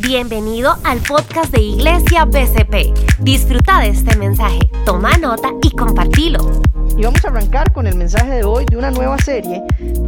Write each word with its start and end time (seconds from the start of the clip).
Bienvenido 0.00 0.76
al 0.84 1.00
podcast 1.00 1.52
de 1.52 1.60
Iglesia 1.60 2.24
BCP. 2.24 3.18
Disfruta 3.18 3.80
de 3.80 3.88
este 3.88 4.16
mensaje, 4.16 4.60
toma 4.86 5.18
nota 5.18 5.50
y 5.60 5.74
compartilo. 5.74 6.62
Y 6.96 7.02
vamos 7.02 7.24
a 7.24 7.28
arrancar 7.28 7.72
con 7.72 7.88
el 7.88 7.96
mensaje 7.96 8.30
de 8.30 8.44
hoy 8.44 8.64
de 8.70 8.76
una 8.76 8.92
nueva 8.92 9.18
serie, 9.18 9.60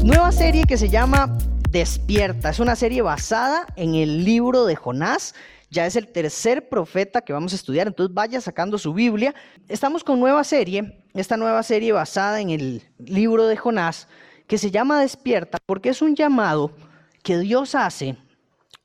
nueva 0.05 0.31
serie 0.31 0.63
que 0.63 0.77
se 0.77 0.89
llama 0.89 1.37
Despierta. 1.71 2.51
Es 2.51 2.61
una 2.61 2.77
serie 2.77 3.03
basada 3.03 3.67
en 3.75 3.97
el 3.97 4.25
libro 4.25 4.65
de 4.65 4.77
Jonás. 4.77 5.35
Ya 5.71 5.87
es 5.87 5.97
el 5.97 6.07
tercer 6.07 6.69
profeta 6.69 7.23
que 7.23 7.33
vamos 7.33 7.53
a 7.53 7.57
estudiar, 7.57 7.89
entonces 7.89 8.15
vaya 8.15 8.41
sacando 8.41 8.79
su 8.79 8.95
Biblia. 8.95 9.35
Estamos 9.69 10.05
con 10.05 10.21
nueva 10.21 10.45
serie, 10.45 11.03
esta 11.15 11.37
nueva 11.37 11.65
serie 11.65 11.91
basada 11.91 12.41
en 12.41 12.51
el 12.51 12.83
libro 12.99 13.49
de 13.49 13.57
Jonás, 13.57 14.07
que 14.47 14.57
se 14.57 14.71
llama 14.71 15.01
Despierta, 15.01 15.59
porque 15.67 15.89
es 15.89 16.01
un 16.01 16.15
llamado 16.15 16.71
que 17.25 17.41
Dios 17.41 17.75
hace 17.75 18.17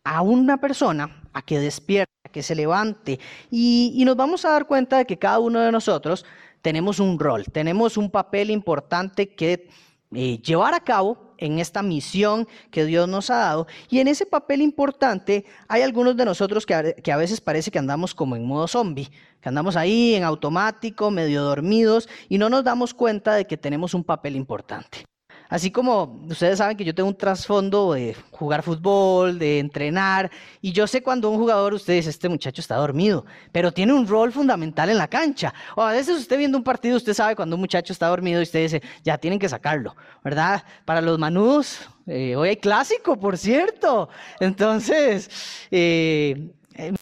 a 0.05 0.21
una 0.21 0.57
persona 0.57 1.21
a 1.33 1.41
que 1.41 1.59
despierte, 1.59 2.13
a 2.23 2.29
que 2.29 2.43
se 2.43 2.55
levante. 2.55 3.19
Y, 3.51 4.01
nos 4.05 4.15
vamos 4.15 4.45
a 4.45 4.51
dar 4.51 4.67
cuenta 4.67 4.97
de 4.97 5.05
que 5.05 5.17
cada 5.17 5.39
uno 5.39 5.59
de 5.59 5.71
nosotros 5.71 6.25
tenemos 6.61 6.99
un 6.99 7.19
rol, 7.19 7.43
tenemos 7.51 7.97
un 7.97 8.09
papel 8.09 8.49
importante 8.49 9.35
que 9.35 9.67
eh, 10.13 10.37
llevar 10.37 10.73
a 10.73 10.79
cabo 10.79 11.33
en 11.37 11.59
esta 11.59 11.83
misión 11.83 12.47
que 12.71 12.85
Dios 12.85 13.09
nos 13.09 13.29
ha 13.29 13.37
dado. 13.37 13.67
Y 13.89 13.99
en 13.99 14.07
ese 14.07 14.25
papel 14.25 14.61
importante 14.61 15.43
hay 15.67 15.81
algunos 15.81 16.15
de 16.15 16.23
nosotros 16.23 16.65
que 16.65 16.73
a, 16.73 16.93
que 16.93 17.11
a 17.11 17.17
veces 17.17 17.41
parece 17.41 17.71
que 17.71 17.79
andamos 17.79 18.13
como 18.15 18.35
en 18.35 18.45
modo 18.45 18.67
zombie, 18.67 19.09
que 19.41 19.49
andamos 19.49 19.75
ahí 19.75 20.13
en 20.15 20.23
automático, 20.23 21.11
medio 21.11 21.43
dormidos, 21.43 22.07
y 22.29 22.37
no 22.37 22.49
nos 22.49 22.63
damos 22.63 22.93
cuenta 22.93 23.33
de 23.33 23.45
que 23.45 23.57
tenemos 23.57 23.93
un 23.93 24.03
papel 24.03 24.35
importante. 24.35 25.05
Así 25.49 25.71
como 25.71 26.19
ustedes 26.27 26.57
saben 26.57 26.75
que 26.75 26.83
yo 26.83 26.95
tengo 26.95 27.09
un 27.09 27.17
trasfondo 27.17 27.93
de 27.93 28.15
jugar 28.31 28.63
fútbol, 28.63 29.37
de 29.37 29.59
entrenar, 29.59 30.31
y 30.61 30.71
yo 30.71 30.87
sé 30.87 31.03
cuando 31.03 31.29
un 31.29 31.37
jugador, 31.37 31.73
usted 31.73 31.93
dice, 31.93 32.09
este 32.09 32.29
muchacho 32.29 32.61
está 32.61 32.75
dormido, 32.75 33.25
pero 33.51 33.71
tiene 33.71 33.93
un 33.93 34.07
rol 34.07 34.31
fundamental 34.31 34.89
en 34.89 34.97
la 34.97 35.07
cancha. 35.07 35.53
O 35.75 35.81
a 35.81 35.91
veces 35.91 36.17
usted 36.17 36.37
viendo 36.37 36.57
un 36.57 36.63
partido, 36.63 36.97
usted 36.97 37.13
sabe 37.13 37.35
cuando 37.35 37.55
un 37.55 37.61
muchacho 37.61 37.93
está 37.93 38.07
dormido 38.07 38.39
y 38.39 38.43
usted 38.43 38.63
dice, 38.63 38.81
ya 39.03 39.17
tienen 39.17 39.39
que 39.39 39.49
sacarlo, 39.49 39.95
¿verdad? 40.23 40.63
Para 40.83 41.01
los 41.01 41.19
manudos, 41.19 41.87
eh, 42.07 42.35
hoy 42.35 42.49
hay 42.49 42.57
clásico, 42.57 43.19
por 43.19 43.37
cierto. 43.37 44.09
Entonces, 44.39 45.29
eh, 45.71 46.49
eh, 46.73 46.93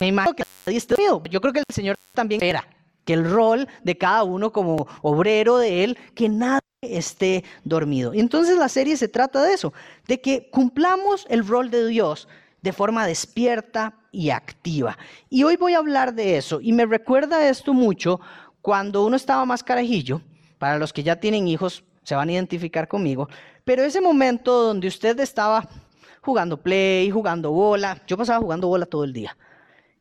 me 0.00 0.08
imagino 0.08 0.34
que 0.34 0.44
nadie 0.66 0.78
está 0.78 0.94
dormido. 0.94 1.22
Yo 1.30 1.40
creo 1.40 1.52
que 1.52 1.60
el 1.60 1.74
Señor 1.74 1.96
también 2.12 2.42
era 2.42 2.66
que 3.06 3.14
el 3.14 3.30
rol 3.30 3.68
de 3.84 3.96
cada 3.96 4.24
uno 4.24 4.52
como 4.52 4.88
obrero 5.00 5.58
de 5.58 5.84
Él, 5.84 5.98
que 6.14 6.28
nada 6.28 6.60
esté 6.92 7.44
dormido. 7.64 8.12
Entonces 8.14 8.56
la 8.56 8.68
serie 8.68 8.96
se 8.96 9.08
trata 9.08 9.42
de 9.42 9.54
eso, 9.54 9.72
de 10.06 10.20
que 10.20 10.48
cumplamos 10.50 11.26
el 11.28 11.46
rol 11.46 11.70
de 11.70 11.86
Dios 11.86 12.28
de 12.62 12.72
forma 12.72 13.06
despierta 13.06 13.94
y 14.10 14.30
activa. 14.30 14.98
Y 15.30 15.44
hoy 15.44 15.56
voy 15.56 15.74
a 15.74 15.78
hablar 15.78 16.14
de 16.14 16.36
eso 16.36 16.60
y 16.60 16.72
me 16.72 16.86
recuerda 16.86 17.48
esto 17.48 17.72
mucho 17.72 18.20
cuando 18.60 19.06
uno 19.06 19.16
estaba 19.16 19.44
más 19.44 19.62
carajillo, 19.62 20.20
para 20.58 20.78
los 20.78 20.92
que 20.92 21.02
ya 21.02 21.16
tienen 21.16 21.46
hijos 21.46 21.84
se 22.02 22.14
van 22.14 22.28
a 22.28 22.32
identificar 22.32 22.88
conmigo, 22.88 23.28
pero 23.64 23.84
ese 23.84 24.00
momento 24.00 24.62
donde 24.62 24.88
usted 24.88 25.18
estaba 25.20 25.68
jugando 26.22 26.56
play, 26.56 27.10
jugando 27.10 27.50
bola, 27.52 28.02
yo 28.06 28.16
pasaba 28.16 28.40
jugando 28.40 28.68
bola 28.68 28.86
todo 28.86 29.04
el 29.04 29.12
día. 29.12 29.36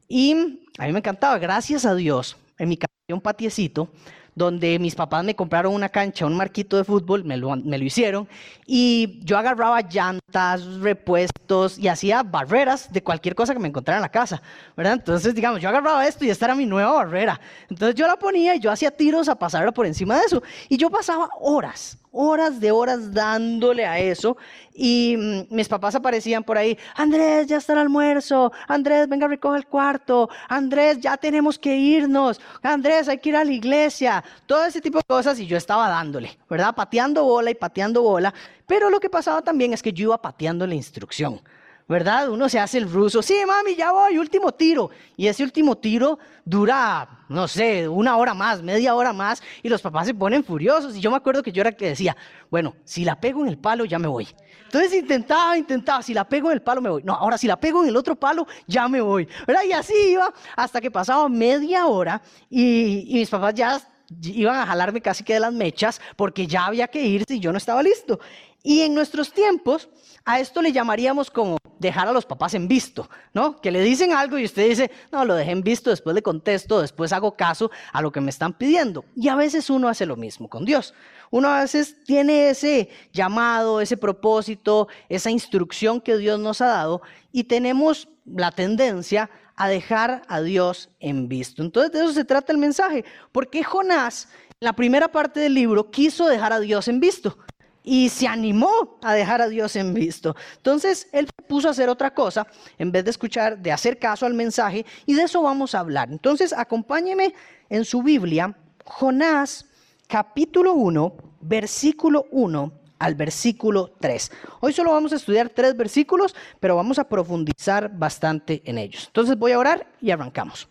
Y 0.08 0.33
a 0.77 0.86
mí 0.86 0.92
me 0.92 0.99
encantaba, 0.99 1.38
gracias 1.39 1.86
a 1.86 1.95
Dios, 1.95 2.38
en 2.58 2.70
mi 2.70 2.80
un 3.09 3.22
patiecito 3.22 3.89
donde 4.36 4.78
mis 4.80 4.95
papás 4.95 5.23
me 5.23 5.36
compraron 5.36 5.73
una 5.73 5.89
cancha, 5.89 6.25
un 6.25 6.36
marquito 6.36 6.78
de 6.78 6.83
fútbol, 6.83 7.23
me 7.23 7.38
lo, 7.38 7.55
hicieron, 7.78 8.28
y 8.67 9.19
yo 9.23 9.38
agarraba 9.38 9.81
llantas, 9.81 10.66
repuestos 10.81 11.80
y 11.80 11.88
hacía 11.88 12.22
barreras 12.22 12.92
de 12.92 13.02
cualquier 13.02 13.33
cosa 13.33 13.53
que 13.53 13.59
me 13.59 13.69
encontrara 13.69 13.97
en 13.97 14.02
la 14.02 14.09
casa, 14.09 14.42
¿verdad? 14.75 14.94
Entonces, 14.94 15.33
digamos, 15.33 15.61
yo 15.61 15.69
agarraba 15.69 16.05
esto 16.05 16.25
y 16.25 16.30
esta 16.30 16.45
era 16.45 16.55
mi 16.55 16.66
nueva 16.66 16.92
barrera. 16.92 17.39
Entonces 17.69 17.95
yo 17.95 18.05
la 18.08 18.17
ponía 18.17 18.55
y 18.55 18.59
yo 18.59 18.72
hacía 18.72 18.92
tiros 18.92 19.30
a 19.30 19.36
pasarla 19.36 19.72
por 19.72 19.86
encima 19.86 20.19
de 20.19 20.25
eso. 20.25 20.44
Y 20.67 20.77
yo 20.77 20.89
pasaba 20.89 21.30
horas, 21.39 21.98
horas 22.15 22.59
de 22.59 22.71
horas 22.71 23.14
dándole 23.14 23.86
a 23.86 23.99
eso 23.99 24.37
y 24.73 25.15
mm, 25.17 25.53
mis 25.53 25.67
papás 25.67 25.95
aparecían 25.95 26.43
por 26.43 26.58
ahí, 26.58 26.77
Andrés, 26.95 27.48
ya 27.48 27.58
está 27.58 27.73
el 27.73 27.80
almuerzo, 27.80 28.52
Andrés, 28.67 29.08
venga, 29.09 29.27
recoge 29.27 29.58
el 29.58 29.67
cuarto, 29.67 30.30
Andrés, 30.48 30.99
ya 30.99 31.17
tenemos 31.17 31.59
que 31.59 31.76
irnos, 31.76 32.39
Andrés, 32.64 33.08
hay 33.09 33.17
que 33.17 33.30
ir 33.30 33.36
a 33.36 33.43
la 33.43 33.52
iglesia, 33.52 34.23
todo 34.45 34.65
ese 34.65 34.81
tipo 34.81 34.98
de 34.99 35.03
cosas 35.03 35.39
y 35.39 35.45
yo 35.45 35.58
estaba 35.58 35.89
dándole, 35.89 36.37
¿verdad? 36.49 36.73
Pateando 36.73 37.23
bola 37.23 37.52
y 37.52 37.55
pateando 37.55 38.02
bola, 38.02 38.33
pero 38.65 38.89
lo 38.89 38.99
que 38.99 39.09
pasaba 39.09 39.42
también 39.42 39.73
es 39.73 39.83
que 39.83 39.92
yo 39.93 40.05
iba 40.05 40.21
pateando 40.21 40.65
la 40.65 40.76
instrucción. 40.76 41.42
¿Verdad? 41.87 42.29
Uno 42.29 42.49
se 42.49 42.59
hace 42.59 42.77
el 42.79 42.89
ruso, 42.91 43.21
sí, 43.21 43.35
mami, 43.45 43.75
ya 43.75 43.91
voy, 43.91 44.17
último 44.17 44.51
tiro. 44.51 44.89
Y 45.15 45.27
ese 45.27 45.43
último 45.43 45.77
tiro 45.77 46.17
dura, 46.43 47.25
no 47.29 47.47
sé, 47.47 47.87
una 47.87 48.17
hora 48.17 48.33
más, 48.33 48.61
media 48.63 48.95
hora 48.95 49.13
más, 49.13 49.43
y 49.61 49.69
los 49.69 49.81
papás 49.81 50.07
se 50.07 50.13
ponen 50.13 50.43
furiosos. 50.43 50.95
Y 50.95 51.01
yo 51.01 51.11
me 51.11 51.17
acuerdo 51.17 51.43
que 51.43 51.51
yo 51.51 51.61
era 51.61 51.71
que 51.71 51.89
decía, 51.89 52.15
bueno, 52.49 52.75
si 52.83 53.05
la 53.05 53.19
pego 53.19 53.43
en 53.43 53.49
el 53.49 53.57
palo, 53.57 53.85
ya 53.85 53.99
me 53.99 54.07
voy. 54.07 54.27
Entonces 54.65 54.93
intentaba, 54.93 55.57
intentaba, 55.57 56.01
si 56.01 56.13
la 56.13 56.27
pego 56.27 56.49
en 56.49 56.55
el 56.55 56.61
palo, 56.61 56.81
me 56.81 56.89
voy. 56.89 57.03
No, 57.03 57.13
ahora 57.13 57.37
si 57.37 57.47
la 57.47 57.59
pego 57.59 57.83
en 57.83 57.89
el 57.89 57.95
otro 57.95 58.15
palo, 58.15 58.47
ya 58.67 58.87
me 58.87 58.99
voy. 59.02 59.27
¿verdad? 59.45 59.63
Y 59.63 59.71
así 59.71 59.93
iba 60.09 60.33
hasta 60.55 60.81
que 60.81 60.89
pasaba 60.89 61.29
media 61.29 61.85
hora 61.85 62.21
y, 62.49 63.05
y 63.07 63.19
mis 63.19 63.29
papás 63.29 63.53
ya 63.53 63.79
iban 64.21 64.55
a 64.55 64.65
jalarme 64.65 65.02
casi 65.02 65.23
que 65.23 65.33
de 65.35 65.39
las 65.39 65.53
mechas 65.53 66.02
porque 66.15 66.47
ya 66.47 66.65
había 66.65 66.87
que 66.87 67.02
irse 67.02 67.35
y 67.35 67.39
yo 67.39 67.52
no 67.52 67.57
estaba 67.57 67.81
listo. 67.81 68.19
Y 68.65 68.81
en 68.81 68.95
nuestros 68.95 69.31
tiempos, 69.31 69.89
a 70.26 70.39
esto 70.39 70.59
le 70.59 70.71
llamaríamos 70.71 71.30
como 71.30 71.58
dejar 71.77 72.08
a 72.08 72.11
los 72.11 72.26
papás 72.26 72.55
en 72.55 72.67
visto, 72.67 73.08
¿no? 73.31 73.61
Que 73.61 73.70
le 73.70 73.80
dicen 73.81 74.11
algo 74.11 74.39
y 74.39 74.45
usted 74.45 74.67
dice, 74.67 74.89
no, 75.11 75.23
lo 75.23 75.36
dejé 75.36 75.52
en 75.52 75.61
visto, 75.61 75.92
después 75.92 76.15
le 76.15 76.23
contesto, 76.23 76.81
después 76.81 77.14
hago 77.14 77.37
caso 77.37 77.70
a 77.93 78.02
lo 78.02 78.11
que 78.11 78.21
me 78.21 78.31
están 78.31 78.53
pidiendo. 78.53 79.05
Y 79.15 79.27
a 79.27 79.36
veces 79.36 79.70
uno 79.70 79.87
hace 79.87 80.08
lo 80.08 80.15
mismo 80.15 80.49
con 80.49 80.65
Dios. 80.65 80.95
Uno 81.30 81.49
a 81.49 81.61
veces 81.61 82.03
tiene 82.05 82.49
ese 82.49 82.89
llamado, 83.14 83.81
ese 83.81 83.98
propósito, 83.98 84.87
esa 85.09 85.30
instrucción 85.30 86.02
que 86.02 86.17
Dios 86.17 86.39
nos 86.39 86.59
ha 86.59 86.67
dado 86.67 87.03
y 87.32 87.43
tenemos 87.43 88.09
la 88.26 88.49
tendencia 88.49 89.30
a 89.55 89.70
dejar 89.70 90.23
a 90.27 90.42
Dios 90.42 90.89
en 90.99 91.27
visto. 91.27 91.61
Entonces 91.61 91.92
de 91.92 91.99
eso 91.99 92.14
se 92.14 92.26
trata 92.26 92.52
el 92.52 92.58
mensaje. 92.58 93.05
Porque 93.32 93.64
Jonás, 93.64 94.27
la 94.59 94.73
primera 94.73 95.11
parte 95.11 95.39
del 95.39 95.53
libro, 95.53 95.92
quiso 95.92 96.26
dejar 96.26 96.52
a 96.52 96.59
Dios 96.59 96.87
en 96.87 96.99
visto 96.99 97.37
y 97.85 98.09
se 98.09 98.27
animó 98.27 98.97
a 99.01 99.13
dejar 99.13 99.41
a 99.41 99.47
Dios 99.47 99.75
en 99.75 99.93
visto. 99.93 100.35
Entonces 100.57 101.07
él 101.11 101.29
puso 101.47 101.67
a 101.67 101.71
hacer 101.71 101.87
otra 101.87 102.13
cosa 102.13 102.47
en 102.77 102.91
vez 102.91 103.05
de 103.05 103.11
escuchar, 103.11 103.59
de 103.59 103.71
hacer 103.71 103.99
caso 103.99 104.25
al 104.25 104.33
mensaje 104.33 104.85
y 105.05 105.13
de 105.13 105.23
eso 105.23 105.43
vamos 105.43 105.75
a 105.75 105.79
hablar. 105.79 106.09
Entonces 106.11 106.51
acompáñeme 106.51 107.33
en 107.69 107.85
su 107.85 108.01
Biblia, 108.01 108.57
Jonás 108.83 109.67
capítulo 110.07 110.73
1, 110.73 111.15
versículo 111.41 112.25
1 112.31 112.71
al 112.97 113.15
versículo 113.15 113.93
3. 113.99 114.31
Hoy 114.61 114.73
solo 114.73 114.91
vamos 114.91 115.13
a 115.13 115.17
estudiar 115.17 115.49
tres 115.49 115.77
versículos, 115.77 116.35
pero 116.59 116.75
vamos 116.75 116.97
a 116.97 117.07
profundizar 117.07 117.95
bastante 117.95 118.61
en 118.65 118.77
ellos. 118.77 119.05
Entonces 119.07 119.37
voy 119.37 119.52
a 119.52 119.59
orar 119.59 119.87
y 120.02 120.11
arrancamos. 120.11 120.67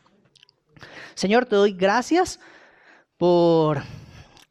Señor, 1.14 1.46
te 1.46 1.54
doy 1.54 1.72
gracias 1.72 2.40
por 3.16 3.82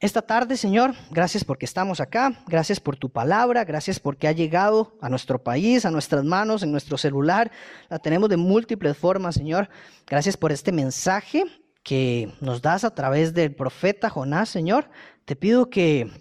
esta 0.04 0.22
tarde, 0.22 0.58
Señor, 0.58 0.96
gracias 1.12 1.46
porque 1.46 1.64
estamos 1.64 2.02
acá, 2.02 2.44
gracias 2.48 2.82
por 2.82 2.98
tu 2.98 3.10
palabra, 3.10 3.64
gracias 3.64 4.02
porque 4.02 4.28
ha 4.28 4.34
llegado 4.34 4.98
a 5.00 5.08
nuestro 5.08 5.42
país, 5.42 5.86
a 5.86 5.92
nuestras 5.92 6.26
manos, 6.26 6.62
en 6.62 6.74
nuestro 6.74 6.98
celular. 6.98 7.50
La 7.88 8.00
tenemos 8.00 8.28
de 8.28 8.36
múltiples 8.36 8.98
formas, 8.98 9.36
Señor. 9.36 9.70
Gracias 10.06 10.36
por 10.36 10.52
este 10.52 10.74
mensaje 10.74 11.46
que 11.84 12.34
nos 12.42 12.62
das 12.62 12.84
a 12.84 12.94
través 12.94 13.34
del 13.34 13.56
profeta 13.56 14.10
Jonás, 14.10 14.50
Señor. 14.50 14.90
Te 15.24 15.38
pido 15.38 15.70
que 15.70 16.12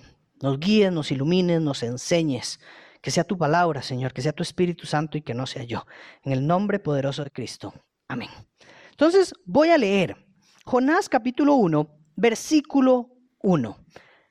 nos 0.40 0.60
guíes, 0.60 0.92
nos 0.92 1.10
ilumines, 1.10 1.60
nos 1.60 1.82
enseñes. 1.82 2.60
Que 3.00 3.10
sea 3.10 3.24
tu 3.24 3.36
palabra, 3.36 3.82
Señor, 3.82 4.12
que 4.12 4.22
sea 4.22 4.32
tu 4.32 4.44
Espíritu 4.44 4.86
Santo 4.86 5.18
y 5.18 5.22
que 5.22 5.34
no 5.34 5.44
sea 5.44 5.64
yo. 5.64 5.86
En 6.22 6.30
el 6.30 6.46
nombre 6.46 6.78
poderoso 6.78 7.24
de 7.24 7.32
Cristo. 7.32 7.74
Amén. 8.06 8.28
Entonces 8.92 9.34
voy 9.44 9.70
a 9.70 9.76
leer 9.76 10.24
Jonás 10.64 11.08
capítulo 11.08 11.56
1, 11.56 11.88
versículo 12.14 13.11
1. 13.42 13.76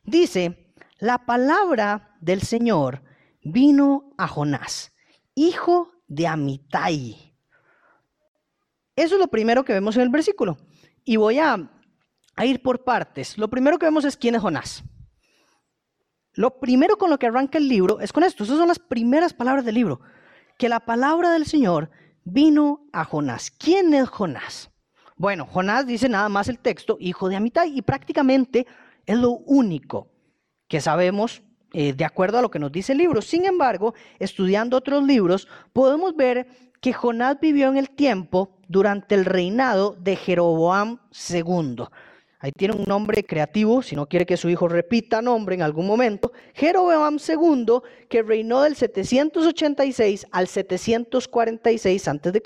Dice, 0.04 0.74
la 1.00 1.26
palabra 1.26 2.16
del 2.22 2.42
Señor 2.42 3.04
vino 3.44 4.14
a 4.18 4.28
Jonás, 4.28 4.94
hijo 5.36 5.92
de 6.08 6.28
Amitai. 6.28 7.36
Eso 8.96 9.16
es 9.16 9.20
lo 9.20 9.28
primero 9.28 9.64
que 9.64 9.74
vemos 9.74 9.96
en 9.96 10.04
el 10.04 10.10
versículo. 10.10 10.58
Y 11.04 11.16
voy 11.16 11.40
a, 11.40 11.72
a 12.36 12.46
ir 12.46 12.62
por 12.62 12.84
partes. 12.84 13.38
Lo 13.38 13.50
primero 13.50 13.80
que 13.80 13.86
vemos 13.86 14.06
es 14.06 14.18
quién 14.18 14.36
es 14.36 14.42
Jonás. 14.42 14.84
Lo 16.34 16.60
primero 16.60 16.98
con 16.98 17.10
lo 17.10 17.18
que 17.18 17.28
arranca 17.28 17.58
el 17.58 17.68
libro 17.68 18.00
es 18.00 18.14
con 18.14 18.24
esto. 18.24 18.44
Esas 18.44 18.58
son 18.58 18.68
las 18.68 18.80
primeras 18.80 19.34
palabras 19.34 19.66
del 19.66 19.76
libro. 19.76 20.02
Que 20.58 20.70
la 20.70 20.82
palabra 20.82 21.32
del 21.32 21.46
Señor 21.46 21.90
vino 22.24 22.88
a 22.94 23.04
Jonás. 23.04 23.52
¿Quién 23.52 23.94
es 23.94 24.08
Jonás? 24.10 24.70
Bueno, 25.16 25.46
Jonás 25.46 25.86
dice 25.86 26.10
nada 26.10 26.30
más 26.30 26.48
el 26.48 26.60
texto, 26.60 26.98
hijo 27.00 27.30
de 27.30 27.36
Amitai, 27.36 27.78
y 27.78 27.82
prácticamente 27.82 28.66
es 29.06 29.18
lo 29.18 29.32
único 29.32 30.08
que 30.68 30.82
sabemos 30.82 31.44
eh, 31.74 31.94
de 31.94 32.06
acuerdo 32.06 32.38
a 32.38 32.42
lo 32.42 32.52
que 32.52 32.60
nos 32.60 32.72
dice 32.72 32.92
el 32.92 32.98
libro. 32.98 33.22
Sin 33.22 33.46
embargo, 33.46 33.94
estudiando 34.20 34.78
otros 34.78 35.04
libros, 35.04 35.48
podemos 35.74 36.16
ver 36.16 36.48
que 36.82 36.94
Jonás 36.94 37.40
vivió 37.40 37.70
en 37.70 37.78
el 37.78 37.90
tiempo 37.90 38.58
durante 38.68 39.16
el 39.16 39.26
reinado 39.26 39.96
de 40.00 40.16
Jeroboam 40.16 41.00
II. 41.30 41.86
Ahí 42.40 42.52
tiene 42.52 42.76
un 42.76 42.86
nombre 42.86 43.24
creativo, 43.24 43.84
si 43.84 43.96
no 43.96 44.08
quiere 44.08 44.26
que 44.26 44.36
su 44.36 44.50
hijo 44.50 44.68
repita 44.68 45.22
nombre 45.22 45.54
en 45.54 45.62
algún 45.62 45.86
momento. 45.86 46.32
Jeroboam 46.56 47.18
II, 47.18 47.82
que 48.10 48.24
reinó 48.24 48.64
del 48.64 48.76
786 48.76 50.26
al 50.32 50.48
746 50.48 52.08
a.C. 52.08 52.42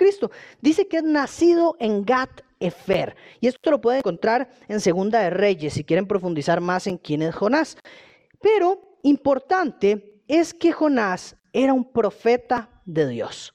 Dice 0.62 0.88
que 0.90 0.98
es 0.98 1.04
nacido 1.04 1.78
en 1.80 2.04
Gat 2.04 2.42
Efer. 2.60 3.16
Y 3.40 3.48
esto 3.48 3.72
lo 3.72 3.81
pueden 3.81 4.00
encontrar 4.00 4.50
en 4.68 4.80
Segunda 4.80 5.19
de 5.19 5.30
Reyes, 5.30 5.74
si 5.74 5.84
quieren 5.84 6.07
profundizar 6.07 6.62
más 6.62 6.88
en 6.88 6.98
quién 6.98 7.22
es 7.22 7.36
Jonás. 7.36 7.78
Pero 8.42 8.98
importante 9.04 10.22
es 10.28 10.54
que 10.54 10.72
Jonás 10.72 11.36
era 11.54 11.74
un 11.74 11.92
profeta 11.92 12.69
de 12.86 13.07
Dios. 13.07 13.54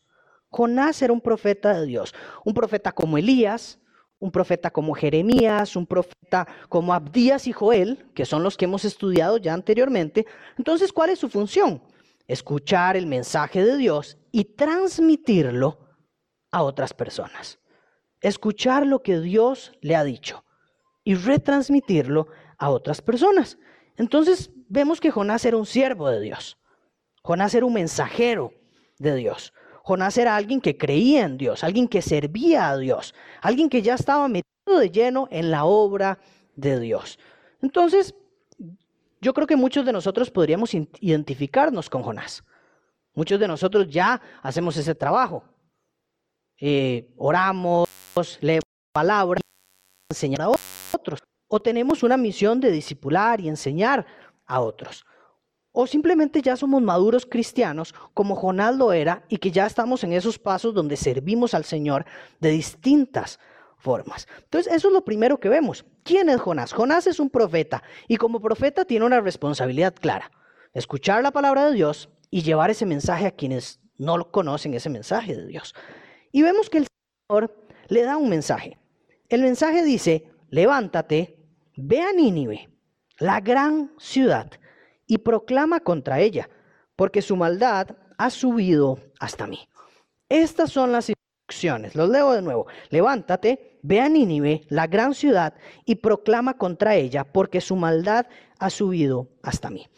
Jonás 0.49 1.01
era 1.03 1.13
un 1.13 1.21
profeta 1.21 1.79
de 1.79 1.87
Dios, 1.87 2.15
un 2.45 2.55
profeta 2.55 2.93
como 2.93 3.19
Elías, 3.19 3.79
un 4.19 4.31
profeta 4.31 4.71
como 4.71 4.95
Jeremías, 4.95 5.77
un 5.77 5.87
profeta 5.87 6.47
como 6.69 6.93
Abdías 6.93 7.47
y 7.47 7.53
Joel, 7.53 8.11
que 8.15 8.27
son 8.27 8.43
los 8.43 8.57
que 8.57 8.67
hemos 8.67 8.85
estudiado 8.85 9.39
ya 9.39 9.55
anteriormente. 9.55 10.27
Entonces, 10.59 10.93
¿cuál 10.93 11.11
es 11.11 11.19
su 11.19 11.29
función? 11.29 11.83
Escuchar 12.29 12.97
el 12.97 13.07
mensaje 13.07 13.65
de 13.65 13.77
Dios 13.77 14.19
y 14.31 14.45
transmitirlo 14.45 15.79
a 16.53 16.63
otras 16.63 16.93
personas. 16.93 17.59
Escuchar 18.21 18.87
lo 18.87 19.03
que 19.03 19.21
Dios 19.21 19.73
le 19.81 19.97
ha 19.97 20.05
dicho 20.05 20.45
y 21.05 21.15
retransmitirlo 21.15 22.29
a 22.59 22.71
otras 22.71 23.01
personas. 23.01 23.59
Entonces, 23.97 24.51
vemos 24.69 25.01
que 25.01 25.11
Jonás 25.11 25.45
era 25.45 25.57
un 25.57 25.67
siervo 25.67 26.09
de 26.09 26.21
Dios. 26.21 26.59
Jonás 27.23 27.55
era 27.55 27.67
un 27.67 27.75
mensajero 27.75 28.53
de 28.99 29.15
Dios. 29.15 29.53
Jonás 29.83 30.19
era 30.19 30.37
alguien 30.37 30.61
que 30.61 30.77
creía 30.77 31.25
en 31.25 31.37
Dios, 31.37 31.65
alguien 31.65 31.89
que 31.89 32.03
servía 32.03 32.69
a 32.69 32.77
Dios, 32.77 33.15
alguien 33.41 33.69
que 33.69 33.83
ya 33.83 33.95
estaba 33.95 34.29
metido 34.29 34.79
de 34.79 34.91
lleno 34.91 35.27
en 35.31 35.51
la 35.51 35.65
obra 35.65 36.19
de 36.55 36.79
Dios. 36.79 37.19
Entonces, 37.63 38.15
yo 39.21 39.35
creo 39.35 39.47
que 39.47 39.57
muchos 39.57 39.85
de 39.85 39.93
nosotros 39.93 40.31
podríamos 40.31 40.73
identificarnos 40.75 41.91
con 41.91 42.03
Jonás. 42.03 42.45
Muchos 43.15 43.41
de 43.41 43.49
nosotros 43.49 43.89
ya 43.89 44.21
hacemos 44.43 44.77
ese 44.77 44.95
trabajo. 44.95 45.45
Eh, 46.59 47.13
oramos, 47.17 47.89
leemos 48.41 48.65
palabras, 48.93 49.43
enseñar 50.11 50.43
a 50.43 50.49
otros. 50.49 51.21
O 51.49 51.61
tenemos 51.61 52.03
una 52.03 52.17
misión 52.17 52.61
de 52.61 52.71
discipular 52.71 53.41
y 53.41 53.49
enseñar 53.49 54.07
a 54.47 54.61
otros. 54.61 55.05
O 55.73 55.87
simplemente 55.87 56.43
ya 56.43 56.57
somos 56.57 56.83
maduros 56.83 57.27
cristianos, 57.27 57.95
como 58.13 58.35
Jonás 58.35 58.77
lo 58.77 58.93
era, 58.93 59.25
y 59.29 59.37
que 59.39 59.51
ya 59.51 59.67
estamos 59.67 60.03
en 60.03 60.13
esos 60.13 60.39
pasos 60.39 60.75
donde 60.75 60.97
servimos 60.97 61.55
al 61.55 61.65
Señor 61.65 62.05
de 62.41 62.51
distintas 62.51 63.39
formas. 63.77 64.27
Entonces, 64.43 64.73
eso 64.73 64.89
es 64.89 64.95
lo 64.95 65.05
primero 65.05 65.39
que 65.39 65.49
vemos. 65.49 65.85
¿Quién 66.03 66.29
es 66.29 66.41
Jonás? 66.41 66.73
Jonás 66.73 67.07
es 67.07 67.21
un 67.21 67.31
profeta, 67.31 67.83
y 68.09 68.17
como 68.17 68.41
profeta 68.41 68.85
tiene 68.85 69.07
una 69.07 69.21
responsabilidad 69.21 69.95
clara, 69.95 70.31
escuchar 70.75 71.23
la 71.23 71.31
palabra 71.31 71.67
de 71.67 71.75
Dios 71.75 72.11
y 72.31 72.43
llevar 72.43 72.71
ese 72.71 72.87
mensaje 72.87 73.27
a 73.27 73.33
quienes 73.33 73.81
no 73.97 74.31
conocen 74.31 74.75
ese 74.75 74.91
mensaje 74.91 75.37
de 75.37 75.47
Dios. 75.47 75.75
Y 76.33 76.43
vemos 76.43 76.69
que 76.69 76.79
el 76.79 76.87
Señor 77.29 77.55
le 77.91 78.03
da 78.03 78.17
un 78.17 78.31
mensaje. 78.31 78.79
El 79.29 79.43
mensaje 79.43 79.85
dice, 79.85 80.31
levántate, 80.49 81.37
ve 81.77 82.01
a 82.01 82.13
Nínive, 82.13 82.71
la 83.19 83.41
gran 83.41 83.93
ciudad 83.99 84.51
y 85.07 85.19
proclama 85.19 85.81
contra 85.81 86.21
ella, 86.21 86.49
porque 86.97 87.21
su 87.21 87.37
maldad 87.37 87.89
ha 88.17 88.31
subido 88.31 88.99
hasta 89.19 89.47
mí. 89.47 89.69
Estas 90.29 90.71
son 90.71 90.93
las 90.93 91.11
instrucciones. 91.11 91.97
Los 91.97 92.09
leo 92.09 92.33
de 92.33 92.43
nuevo. 92.43 92.67
Levántate, 92.91 93.79
ve 93.83 94.01
a 94.01 94.09
Nínive, 94.09 94.63
la 94.69 94.87
gran 94.87 95.15
ciudad, 95.15 95.55
y 95.85 95.97
proclama 95.97 96.57
contra 96.57 96.95
ella, 96.95 97.25
porque 97.25 97.61
su 97.61 97.75
maldad 97.75 98.27
ha 98.59 98.71
subido 98.71 99.29
hasta 99.43 99.69
mí. 99.69 99.89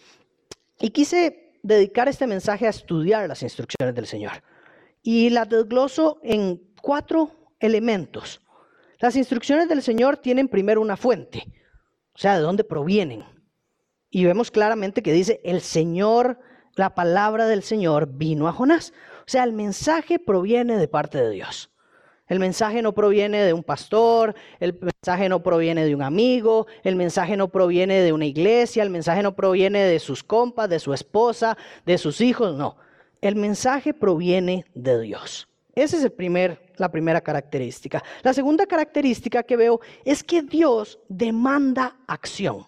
Y 0.80 0.90
quise 0.90 1.58
dedicar 1.62 2.08
este 2.08 2.26
mensaje 2.26 2.66
a 2.66 2.70
estudiar 2.70 3.28
las 3.28 3.42
instrucciones 3.42 3.94
del 3.94 4.06
Señor. 4.06 4.42
Y 5.02 5.28
las 5.30 5.48
desgloso 5.48 6.20
en 6.22 6.62
cuatro 6.80 7.41
elementos. 7.62 8.42
Las 8.98 9.16
instrucciones 9.16 9.68
del 9.68 9.82
Señor 9.82 10.18
tienen 10.18 10.48
primero 10.48 10.80
una 10.80 10.96
fuente, 10.96 11.44
o 12.14 12.18
sea, 12.18 12.36
de 12.36 12.42
dónde 12.42 12.64
provienen. 12.64 13.24
Y 14.10 14.24
vemos 14.24 14.50
claramente 14.50 15.02
que 15.02 15.12
dice, 15.12 15.40
el 15.42 15.62
Señor, 15.62 16.38
la 16.76 16.94
palabra 16.94 17.46
del 17.46 17.62
Señor 17.62 18.06
vino 18.12 18.46
a 18.46 18.52
Jonás. 18.52 18.92
O 19.20 19.28
sea, 19.28 19.44
el 19.44 19.52
mensaje 19.52 20.18
proviene 20.18 20.76
de 20.76 20.88
parte 20.88 21.22
de 21.22 21.30
Dios. 21.30 21.70
El 22.28 22.38
mensaje 22.38 22.80
no 22.80 22.92
proviene 22.92 23.42
de 23.42 23.52
un 23.52 23.62
pastor, 23.62 24.34
el 24.60 24.78
mensaje 24.80 25.28
no 25.28 25.42
proviene 25.42 25.84
de 25.84 25.94
un 25.94 26.02
amigo, 26.02 26.66
el 26.82 26.96
mensaje 26.96 27.36
no 27.36 27.48
proviene 27.48 28.00
de 28.00 28.12
una 28.12 28.26
iglesia, 28.26 28.82
el 28.82 28.90
mensaje 28.90 29.22
no 29.22 29.34
proviene 29.34 29.80
de 29.84 29.98
sus 29.98 30.22
compas, 30.22 30.70
de 30.70 30.78
su 30.78 30.94
esposa, 30.94 31.58
de 31.84 31.98
sus 31.98 32.20
hijos, 32.20 32.56
no. 32.56 32.76
El 33.20 33.36
mensaje 33.36 33.92
proviene 33.92 34.64
de 34.74 35.00
Dios. 35.00 35.48
Esa 35.74 35.96
es 35.96 36.04
el 36.04 36.12
primer, 36.12 36.71
la 36.82 36.90
primera 36.90 37.20
característica. 37.20 38.02
La 38.22 38.34
segunda 38.34 38.66
característica 38.66 39.42
que 39.42 39.56
veo 39.56 39.80
es 40.04 40.22
que 40.22 40.42
Dios 40.42 40.98
demanda 41.08 41.96
acción. 42.06 42.66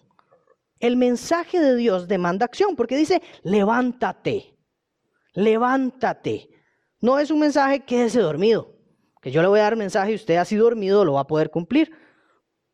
El 0.79 0.97
mensaje 0.97 1.59
de 1.59 1.75
Dios 1.75 2.07
demanda 2.07 2.45
acción 2.45 2.75
porque 2.75 2.97
dice, 2.97 3.21
levántate, 3.43 4.57
levántate. 5.33 6.49
No 7.01 7.19
es 7.19 7.29
un 7.29 7.39
mensaje 7.39 7.81
quédese 7.81 8.19
dormido, 8.19 8.75
que 9.21 9.31
yo 9.31 9.41
le 9.41 9.47
voy 9.47 9.59
a 9.59 9.63
dar 9.63 9.75
mensaje 9.75 10.13
y 10.13 10.15
usted 10.15 10.37
así 10.37 10.55
dormido 10.55 11.05
lo 11.05 11.13
va 11.13 11.21
a 11.21 11.27
poder 11.27 11.51
cumplir. 11.51 11.91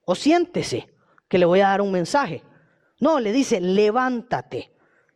O 0.05 0.15
siéntese, 0.15 0.93
que 1.27 1.37
le 1.37 1.45
voy 1.45 1.61
a 1.61 1.69
dar 1.69 1.81
un 1.81 1.91
mensaje. 1.91 2.43
No, 2.99 3.19
le 3.19 3.31
dice, 3.31 3.61
levántate. 3.61 4.71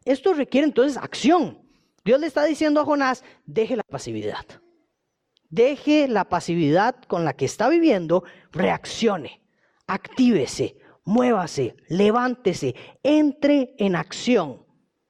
Esto 0.05 0.33
requiere 0.33 0.65
entonces 0.65 0.97
acción. 0.97 1.59
Dios 2.05 2.19
le 2.19 2.27
está 2.27 2.43
diciendo 2.45 2.79
a 2.79 2.85
Jonás, 2.85 3.23
deje 3.45 3.75
la 3.75 3.83
pasividad. 3.83 4.45
Deje 5.49 6.07
la 6.07 6.25
pasividad 6.25 6.95
con 7.07 7.25
la 7.25 7.33
que 7.33 7.45
está 7.45 7.69
viviendo, 7.69 8.23
reaccione, 8.51 9.41
actívese, 9.87 10.77
muévase, 11.03 11.75
levántese, 11.87 12.75
entre 13.03 13.75
en 13.77 13.95
acción. 13.95 14.65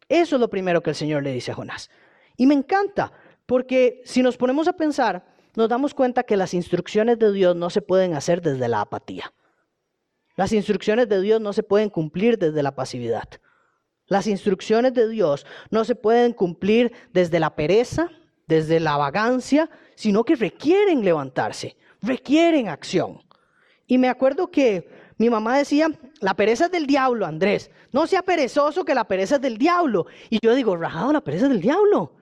Eso 0.07 0.35
es 0.35 0.39
lo 0.39 0.49
primero 0.49 0.83
que 0.83 0.91
el 0.91 0.95
Señor 0.95 1.23
le 1.23 1.31
dice 1.31 1.51
a 1.51 1.55
Jonás. 1.55 1.89
Y 2.37 2.45
me 2.45 2.53
encanta, 2.53 3.11
porque 3.45 4.01
si 4.05 4.21
nos 4.21 4.37
ponemos 4.37 4.67
a 4.67 4.73
pensar, 4.73 5.25
nos 5.55 5.69
damos 5.69 5.93
cuenta 5.93 6.23
que 6.23 6.37
las 6.37 6.53
instrucciones 6.53 7.17
de 7.17 7.31
Dios 7.31 7.55
no 7.55 7.69
se 7.69 7.81
pueden 7.81 8.13
hacer 8.13 8.41
desde 8.41 8.67
la 8.67 8.81
apatía. 8.81 9.33
Las 10.35 10.51
instrucciones 10.51 11.07
de 11.07 11.21
Dios 11.21 11.39
no 11.39 11.53
se 11.53 11.63
pueden 11.63 11.89
cumplir 11.89 12.37
desde 12.37 12.61
la 12.61 12.75
pasividad. 12.75 13.29
Las 14.07 14.27
instrucciones 14.27 14.93
de 14.93 15.07
Dios 15.07 15.45
no 15.71 15.85
se 15.85 15.95
pueden 15.95 16.33
cumplir 16.33 16.91
desde 17.13 17.39
la 17.39 17.55
pereza, 17.55 18.11
desde 18.47 18.79
la 18.79 18.97
vagancia, 18.97 19.69
sino 19.95 20.23
que 20.23 20.35
requieren 20.35 21.03
levantarse, 21.03 21.77
requieren 22.01 22.69
acción. 22.69 23.23
Y 23.87 23.97
me 23.97 24.09
acuerdo 24.09 24.49
que 24.49 24.89
mi 25.17 25.29
mamá 25.29 25.57
decía, 25.57 25.89
la 26.19 26.33
pereza 26.33 26.65
es 26.65 26.71
del 26.71 26.87
diablo, 26.87 27.25
Andrés. 27.25 27.71
No 27.91 28.07
sea 28.07 28.21
perezoso 28.21 28.83
que 28.83 28.95
la 28.95 29.05
pereza 29.05 29.35
es 29.35 29.41
del 29.41 29.57
diablo. 29.57 30.07
Y 30.29 30.39
yo 30.41 30.53
digo, 30.55 30.75
rajado, 30.75 31.13
la 31.13 31.21
pereza 31.21 31.45
es 31.45 31.51
del 31.51 31.61
diablo. 31.61 32.13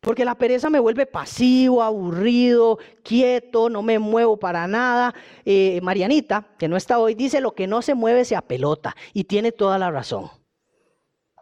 Porque 0.00 0.24
la 0.24 0.34
pereza 0.34 0.70
me 0.70 0.80
vuelve 0.80 1.06
pasivo, 1.06 1.82
aburrido, 1.82 2.78
quieto, 3.02 3.70
no 3.70 3.82
me 3.82 3.98
muevo 3.98 4.38
para 4.38 4.66
nada. 4.66 5.14
Eh, 5.44 5.80
Marianita, 5.82 6.46
que 6.58 6.68
no 6.68 6.76
está 6.76 6.98
hoy, 6.98 7.14
dice, 7.14 7.40
lo 7.40 7.54
que 7.54 7.66
no 7.66 7.82
se 7.82 7.94
mueve 7.94 8.24
se 8.24 8.36
apelota. 8.36 8.94
Y 9.12 9.24
tiene 9.24 9.52
toda 9.52 9.78
la 9.78 9.90
razón. 9.90 10.30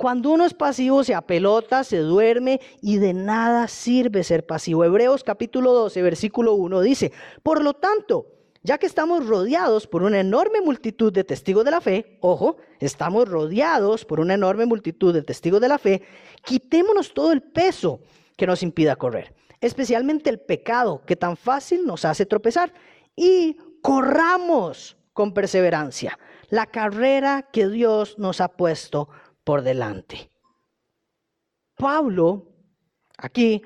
Cuando 0.02 0.30
uno 0.30 0.44
es 0.44 0.52
pasivo, 0.52 1.04
se 1.04 1.14
apelota, 1.14 1.84
se 1.84 1.98
duerme 1.98 2.60
y 2.80 2.96
de 2.96 3.14
nada 3.14 3.68
sirve 3.68 4.24
ser 4.24 4.44
pasivo. 4.44 4.84
Hebreos 4.84 5.22
capítulo 5.22 5.72
12, 5.74 6.02
versículo 6.02 6.54
1 6.54 6.80
dice, 6.80 7.12
por 7.44 7.62
lo 7.62 7.74
tanto, 7.74 8.26
ya 8.64 8.78
que 8.78 8.86
estamos 8.86 9.24
rodeados 9.24 9.86
por 9.86 10.02
una 10.02 10.18
enorme 10.18 10.60
multitud 10.60 11.12
de 11.12 11.22
testigos 11.22 11.64
de 11.64 11.70
la 11.70 11.80
fe, 11.80 12.18
ojo, 12.20 12.56
estamos 12.80 13.28
rodeados 13.28 14.04
por 14.04 14.18
una 14.18 14.34
enorme 14.34 14.66
multitud 14.66 15.14
de 15.14 15.22
testigos 15.22 15.60
de 15.60 15.68
la 15.68 15.78
fe, 15.78 16.02
quitémonos 16.44 17.14
todo 17.14 17.30
el 17.30 17.40
peso 17.40 18.00
que 18.36 18.48
nos 18.48 18.64
impida 18.64 18.96
correr, 18.96 19.32
especialmente 19.60 20.30
el 20.30 20.40
pecado 20.40 21.02
que 21.06 21.14
tan 21.14 21.36
fácil 21.36 21.86
nos 21.86 22.04
hace 22.04 22.26
tropezar, 22.26 22.74
y 23.14 23.56
corramos 23.82 24.96
con 25.12 25.32
perseverancia 25.32 26.18
la 26.48 26.66
carrera 26.66 27.48
que 27.52 27.68
Dios 27.68 28.18
nos 28.18 28.40
ha 28.40 28.48
puesto 28.48 29.08
por 29.44 29.62
delante. 29.62 30.30
Pablo 31.76 32.48
aquí 33.18 33.62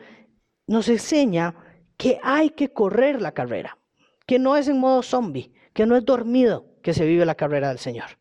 nos 0.66 0.88
enseña 0.88 1.54
que 1.96 2.18
hay 2.22 2.50
que 2.50 2.72
correr 2.72 3.20
la 3.20 3.32
carrera 3.32 3.78
que 4.26 4.38
no 4.38 4.56
es 4.56 4.68
en 4.68 4.78
modo 4.78 5.02
zombie, 5.02 5.52
que 5.72 5.86
no 5.86 5.96
es 5.96 6.04
dormido 6.04 6.66
que 6.82 6.92
se 6.92 7.06
vive 7.06 7.24
la 7.24 7.36
carrera 7.36 7.68
del 7.68 7.78
Señor. 7.78 8.18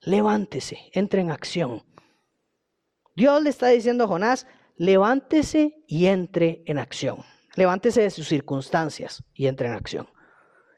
Levántese, 0.00 0.78
entre 0.92 1.20
en 1.20 1.30
acción. 1.30 1.84
Dios 3.16 3.42
le 3.42 3.50
está 3.50 3.68
diciendo 3.68 4.04
a 4.04 4.08
Jonás, 4.08 4.46
levántese 4.76 5.82
y 5.88 6.06
entre 6.06 6.62
en 6.66 6.78
acción. 6.78 7.24
Levántese 7.56 8.02
de 8.02 8.10
sus 8.10 8.28
circunstancias 8.28 9.24
y 9.34 9.48
entre 9.48 9.66
en 9.66 9.74
acción. 9.74 10.08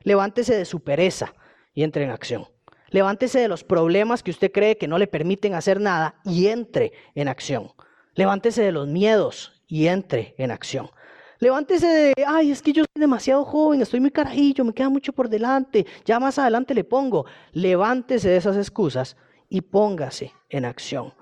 Levántese 0.03 0.57
de 0.57 0.65
su 0.65 0.83
pereza 0.83 1.35
y 1.75 1.83
entre 1.83 2.05
en 2.05 2.11
acción. 2.11 2.49
Levántese 2.91 3.39
de 3.41 3.49
los 3.49 3.65
problemas 3.65 4.23
que 4.23 4.31
usted 4.31 4.51
cree 4.51 4.77
que 4.77 4.89
no 4.89 4.99
le 4.99 5.07
permiten 5.07 5.55
hacer 5.55 5.81
nada 5.81 6.17
y 6.25 6.49
entre 6.49 6.93
en 7.15 7.29
acción. 7.29 7.73
Levántese 8.15 8.63
de 8.63 8.73
los 8.73 8.89
miedos 8.89 9.63
y 9.69 9.87
entre 9.87 10.35
en 10.39 10.51
acción. 10.51 10.91
Levántese 11.39 11.87
de, 11.87 12.15
ay, 12.27 12.51
es 12.51 12.61
que 12.61 12.73
yo 12.73 12.83
soy 12.83 13.01
demasiado 13.01 13.45
joven, 13.45 13.81
estoy 13.81 14.01
muy 14.01 14.11
carajillo, 14.11 14.65
me 14.65 14.75
queda 14.75 14.91
mucho 14.91 15.13
por 15.13 15.29
delante, 15.29 15.87
ya 16.05 16.21
más 16.21 16.39
adelante 16.39 16.75
le 16.75 16.85
pongo. 16.85 17.25
Levántese 17.53 18.29
de 18.29 18.37
esas 18.37 18.57
excusas 18.57 19.17
y 19.49 19.63
póngase 19.63 20.35
en 20.51 20.67
acción. 20.67 21.15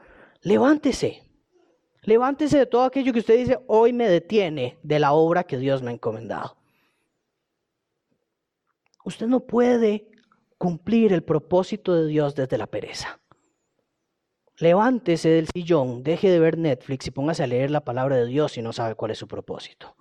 Levántese. 0.42 1.22
Levántese 2.02 2.58
de 2.58 2.66
todo 2.66 2.84
aquello 2.84 3.12
que 3.12 3.20
usted 3.20 3.37
dice, 3.37 3.58
hoy 3.66 3.92
me 3.92 4.08
detiene 4.08 4.78
de 4.82 4.98
la 4.98 5.12
obra 5.12 5.44
que 5.44 5.58
Dios 5.58 5.82
me 5.82 5.90
ha 5.90 5.94
encomendado. 5.94 6.56
Usted 9.04 9.26
no 9.26 9.40
puede 9.40 10.10
cumplir 10.58 11.12
el 11.12 11.22
propósito 11.22 11.94
de 11.94 12.06
Dios 12.06 12.34
desde 12.34 12.58
la 12.58 12.66
pereza. 12.66 13.20
Levántese 14.58 15.28
del 15.28 15.46
sillón, 15.46 16.02
deje 16.02 16.28
de 16.30 16.40
ver 16.40 16.58
Netflix 16.58 17.06
y 17.06 17.12
póngase 17.12 17.44
a 17.44 17.46
leer 17.46 17.70
la 17.70 17.84
palabra 17.84 18.16
de 18.16 18.26
Dios 18.26 18.52
si 18.52 18.62
no 18.62 18.72
sabe 18.72 18.96
cuál 18.96 19.12
es 19.12 19.18
su 19.18 19.28
propósito. 19.28 19.96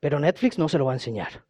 Pero 0.00 0.18
Netflix 0.18 0.58
no 0.58 0.68
se 0.68 0.78
lo 0.78 0.86
va 0.86 0.92
a 0.92 0.96
enseñar. 0.96 1.44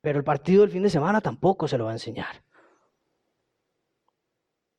Pero 0.00 0.18
el 0.18 0.24
partido 0.24 0.62
del 0.62 0.70
fin 0.70 0.82
de 0.82 0.90
semana 0.90 1.20
tampoco 1.20 1.66
se 1.66 1.78
lo 1.78 1.84
va 1.84 1.90
a 1.90 1.94
enseñar. 1.94 2.44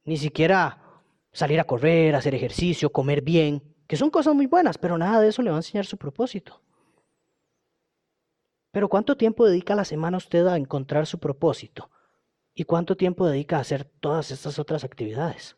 Ni 0.05 0.17
siquiera 0.17 1.01
salir 1.32 1.60
a 1.60 1.65
correr, 1.65 2.15
hacer 2.15 2.36
ejercicio, 2.36 2.91
comer 2.91 3.22
bien, 3.22 3.75
que 3.88 3.98
son 3.98 4.10
cosas 4.10 4.36
muy 4.36 4.48
buenas, 4.48 4.77
pero 4.77 4.98
nada 4.98 5.22
de 5.22 5.29
eso 5.29 5.41
le 5.41 5.50
va 5.50 5.58
a 5.58 5.60
enseñar 5.60 5.86
su 5.86 5.98
propósito. 5.98 6.62
Pero 8.74 8.89
¿cuánto 8.89 9.15
tiempo 9.15 9.46
dedica 9.46 9.75
la 9.75 9.86
semana 9.86 10.18
usted 10.18 10.48
a 10.48 10.58
encontrar 10.58 11.06
su 11.06 11.20
propósito? 11.20 11.92
¿Y 12.56 12.63
cuánto 12.63 12.98
tiempo 12.98 13.27
dedica 13.27 13.58
a 13.58 13.60
hacer 13.60 13.84
todas 13.86 14.32
estas 14.32 14.58
otras 14.58 14.84
actividades? 14.84 15.56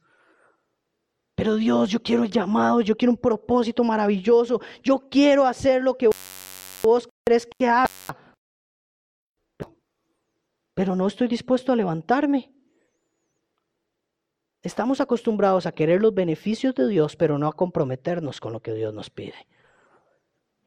Pero 1.33 1.55
Dios, 1.55 1.89
yo 1.89 2.03
quiero 2.03 2.23
el 2.23 2.29
llamado, 2.29 2.81
yo 2.81 2.97
quiero 2.97 3.13
un 3.13 3.17
propósito 3.17 3.85
maravilloso, 3.85 4.59
yo 4.83 5.07
quiero 5.09 5.45
hacer 5.45 5.81
lo 5.81 5.97
que 5.97 6.09
vos 6.83 7.07
querés 7.25 7.47
que 7.57 7.65
haga. 7.65 7.89
Pero 10.73 10.93
no 10.97 11.07
estoy 11.07 11.29
dispuesto 11.29 11.71
a 11.71 11.77
levantarme. 11.77 12.51
Estamos 14.61 14.99
acostumbrados 14.99 15.65
a 15.65 15.71
querer 15.71 16.01
los 16.01 16.13
beneficios 16.13 16.75
de 16.75 16.89
Dios, 16.89 17.15
pero 17.15 17.37
no 17.37 17.47
a 17.47 17.53
comprometernos 17.53 18.41
con 18.41 18.51
lo 18.51 18.59
que 18.61 18.73
Dios 18.73 18.93
nos 18.93 19.09
pide. 19.09 19.47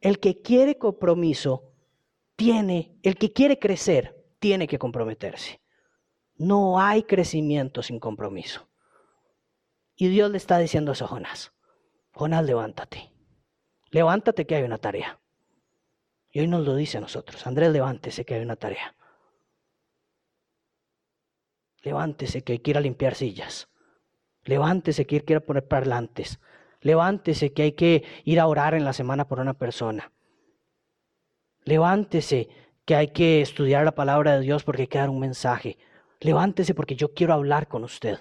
El 0.00 0.18
que 0.18 0.40
quiere 0.40 0.78
compromiso 0.78 1.74
tiene, 2.38 2.96
el 3.02 3.16
que 3.16 3.32
quiere 3.32 3.58
crecer, 3.58 4.24
tiene 4.38 4.68
que 4.68 4.78
comprometerse. 4.78 5.60
No 6.36 6.78
hay 6.78 7.02
crecimiento 7.02 7.82
sin 7.82 7.98
compromiso. 7.98 8.70
Y 9.96 10.06
Dios 10.06 10.30
le 10.30 10.36
está 10.36 10.56
diciendo 10.58 10.92
eso 10.92 11.04
a 11.04 11.08
Jonás. 11.08 11.52
Jonás, 12.12 12.44
levántate. 12.44 13.12
Levántate 13.90 14.46
que 14.46 14.54
hay 14.54 14.62
una 14.62 14.78
tarea. 14.78 15.20
Y 16.30 16.38
hoy 16.38 16.46
nos 16.46 16.64
lo 16.64 16.76
dice 16.76 16.98
a 16.98 17.00
nosotros. 17.00 17.44
Andrés, 17.44 17.72
levántese 17.72 18.24
que 18.24 18.34
hay 18.34 18.42
una 18.42 18.54
tarea. 18.54 18.94
Levántese 21.82 22.44
que 22.44 22.52
hay 22.52 22.58
que 22.60 22.70
ir 22.70 22.76
a 22.76 22.82
limpiar 22.82 23.16
sillas. 23.16 23.68
Levántese 24.44 25.08
que 25.08 25.16
hay 25.16 25.22
que 25.22 25.32
ir 25.32 25.38
a 25.38 25.44
poner 25.44 25.66
parlantes. 25.66 26.38
Levántese 26.82 27.52
que 27.52 27.62
hay 27.62 27.72
que 27.72 28.04
ir 28.22 28.38
a 28.38 28.46
orar 28.46 28.74
en 28.74 28.84
la 28.84 28.92
semana 28.92 29.26
por 29.26 29.40
una 29.40 29.54
persona. 29.54 30.12
Levántese, 31.64 32.48
que 32.84 32.96
hay 32.96 33.08
que 33.08 33.42
estudiar 33.42 33.84
la 33.84 33.94
palabra 33.94 34.36
de 34.36 34.40
Dios 34.40 34.64
porque 34.64 34.82
hay 34.82 34.88
que 34.88 34.98
dar 34.98 35.10
un 35.10 35.20
mensaje. 35.20 35.76
Levántese 36.20 36.74
porque 36.74 36.96
yo 36.96 37.12
quiero 37.12 37.34
hablar 37.34 37.68
con 37.68 37.84
usted. 37.84 38.18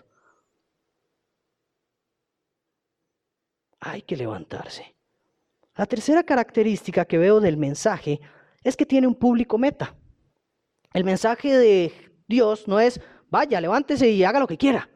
Hay 3.79 4.01
que 4.01 4.17
levantarse. 4.17 4.93
La 5.75 5.85
tercera 5.85 6.23
característica 6.23 7.05
que 7.05 7.17
veo 7.17 7.39
del 7.39 7.55
mensaje 7.55 8.19
es 8.61 8.75
que 8.75 8.85
tiene 8.85 9.07
un 9.07 9.15
público 9.15 9.57
meta. 9.57 9.95
El 10.91 11.05
mensaje 11.05 11.55
de 11.55 11.93
Dios 12.27 12.67
no 12.67 12.81
es, 12.81 12.99
vaya, 13.29 13.61
levántese 13.61 14.09
y 14.09 14.25
haga 14.25 14.41
lo 14.41 14.47
que 14.47 14.57
quiera. 14.57 14.89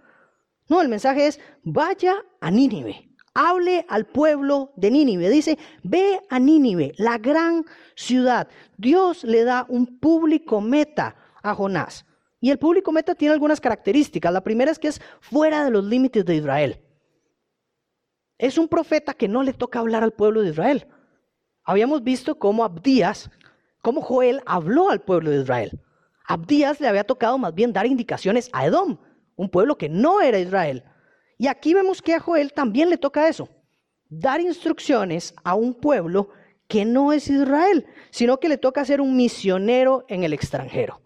No, 0.67 0.81
el 0.81 0.89
mensaje 0.89 1.27
es, 1.27 1.39
vaya 1.63 2.25
a 2.41 2.51
Nínive 2.51 3.10
hable 3.33 3.85
al 3.89 4.05
pueblo 4.05 4.71
de 4.75 4.91
Nínive. 4.91 5.29
Dice, 5.29 5.57
ve 5.83 6.21
a 6.29 6.39
Nínive, 6.39 6.93
la 6.97 7.17
gran 7.17 7.65
ciudad. 7.95 8.47
Dios 8.77 9.23
le 9.23 9.43
da 9.43 9.65
un 9.69 9.99
público 9.99 10.61
meta 10.61 11.15
a 11.41 11.55
Jonás. 11.55 12.05
Y 12.39 12.49
el 12.49 12.57
público 12.57 12.91
meta 12.91 13.13
tiene 13.15 13.33
algunas 13.33 13.61
características. 13.61 14.33
La 14.33 14.41
primera 14.43 14.71
es 14.71 14.79
que 14.79 14.87
es 14.87 15.01
fuera 15.19 15.63
de 15.63 15.71
los 15.71 15.85
límites 15.85 16.25
de 16.25 16.35
Israel. 16.35 16.81
Es 18.37 18.57
un 18.57 18.67
profeta 18.67 19.13
que 19.13 19.27
no 19.27 19.43
le 19.43 19.53
toca 19.53 19.79
hablar 19.79 20.03
al 20.03 20.13
pueblo 20.13 20.41
de 20.41 20.49
Israel. 20.49 20.87
Habíamos 21.63 22.03
visto 22.03 22.39
cómo 22.39 22.63
Abdías, 22.63 23.29
cómo 23.83 24.01
Joel 24.01 24.41
habló 24.47 24.89
al 24.89 25.01
pueblo 25.01 25.29
de 25.29 25.41
Israel. 25.41 25.79
Abdías 26.25 26.79
le 26.79 26.87
había 26.87 27.03
tocado 27.03 27.37
más 27.37 27.53
bien 27.53 27.71
dar 27.71 27.85
indicaciones 27.85 28.49
a 28.53 28.65
Edom, 28.65 28.97
un 29.35 29.49
pueblo 29.49 29.77
que 29.77 29.89
no 29.89 30.21
era 30.21 30.39
Israel. 30.39 30.83
Y 31.41 31.47
aquí 31.47 31.73
vemos 31.73 32.03
que 32.03 32.13
a 32.13 32.19
Joel 32.19 32.53
también 32.53 32.91
le 32.91 32.99
toca 32.99 33.27
eso, 33.27 33.49
dar 34.09 34.39
instrucciones 34.41 35.33
a 35.43 35.55
un 35.55 35.73
pueblo 35.73 36.29
que 36.67 36.85
no 36.85 37.11
es 37.13 37.27
Israel, 37.29 37.87
sino 38.11 38.39
que 38.39 38.47
le 38.47 38.59
toca 38.59 38.85
ser 38.85 39.01
un 39.01 39.17
misionero 39.17 40.05
en 40.07 40.23
el 40.23 40.33
extranjero. 40.33 41.01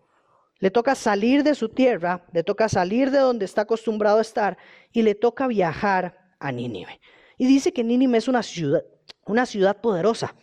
Le 0.60 0.72
toca 0.72 0.94
salir 0.94 1.42
de 1.42 1.56
su 1.56 1.70
tierra, 1.70 2.26
le 2.34 2.44
toca 2.44 2.68
salir 2.68 3.12
de 3.12 3.20
donde 3.20 3.46
está 3.46 3.62
acostumbrado 3.62 4.18
a 4.18 4.24
estar 4.24 4.58
y 4.92 5.04
le 5.04 5.16
toca 5.16 5.48
viajar 5.48 6.36
a 6.38 6.52
Nínive. 6.52 7.00
Y 7.38 7.48
dice 7.48 7.72
que 7.72 7.86
Nínive 7.86 8.18
es 8.18 8.28
una 8.28 8.44
ciudad, 8.44 8.84
una 9.26 9.46
ciudad 9.46 9.80
poderosa. 9.80 10.36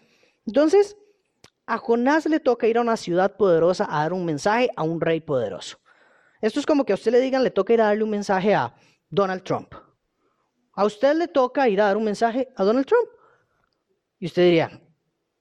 Entonces, 0.46 0.96
a 1.66 1.76
Jonás 1.76 2.24
le 2.24 2.40
toca 2.40 2.66
ir 2.66 2.78
a 2.78 2.80
una 2.80 2.96
ciudad 2.96 3.36
poderosa 3.36 3.86
a 3.90 4.04
dar 4.04 4.14
un 4.14 4.24
mensaje 4.24 4.70
a 4.74 4.84
un 4.84 5.02
rey 5.02 5.20
poderoso. 5.20 5.76
Esto 6.40 6.60
es 6.60 6.64
como 6.64 6.86
que 6.86 6.92
a 6.92 6.94
usted 6.94 7.12
le 7.12 7.20
digan, 7.20 7.44
le 7.44 7.50
toca 7.50 7.74
ir 7.74 7.82
a 7.82 7.88
darle 7.88 8.04
un 8.04 8.10
mensaje 8.10 8.54
a 8.54 8.74
Donald 9.12 9.42
Trump. 9.42 9.74
A 10.72 10.86
usted 10.86 11.14
le 11.14 11.28
toca 11.28 11.68
ir 11.68 11.80
a 11.80 11.84
dar 11.84 11.98
un 11.98 12.04
mensaje 12.04 12.48
a 12.56 12.64
Donald 12.64 12.86
Trump. 12.86 13.08
Y 14.18 14.26
usted 14.26 14.44
diría, 14.44 14.82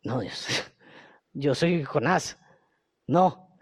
no, 0.03 0.19
Dios, 0.19 0.47
yo 1.33 1.55
soy 1.55 1.83
Jonás. 1.85 2.37
No. 3.07 3.57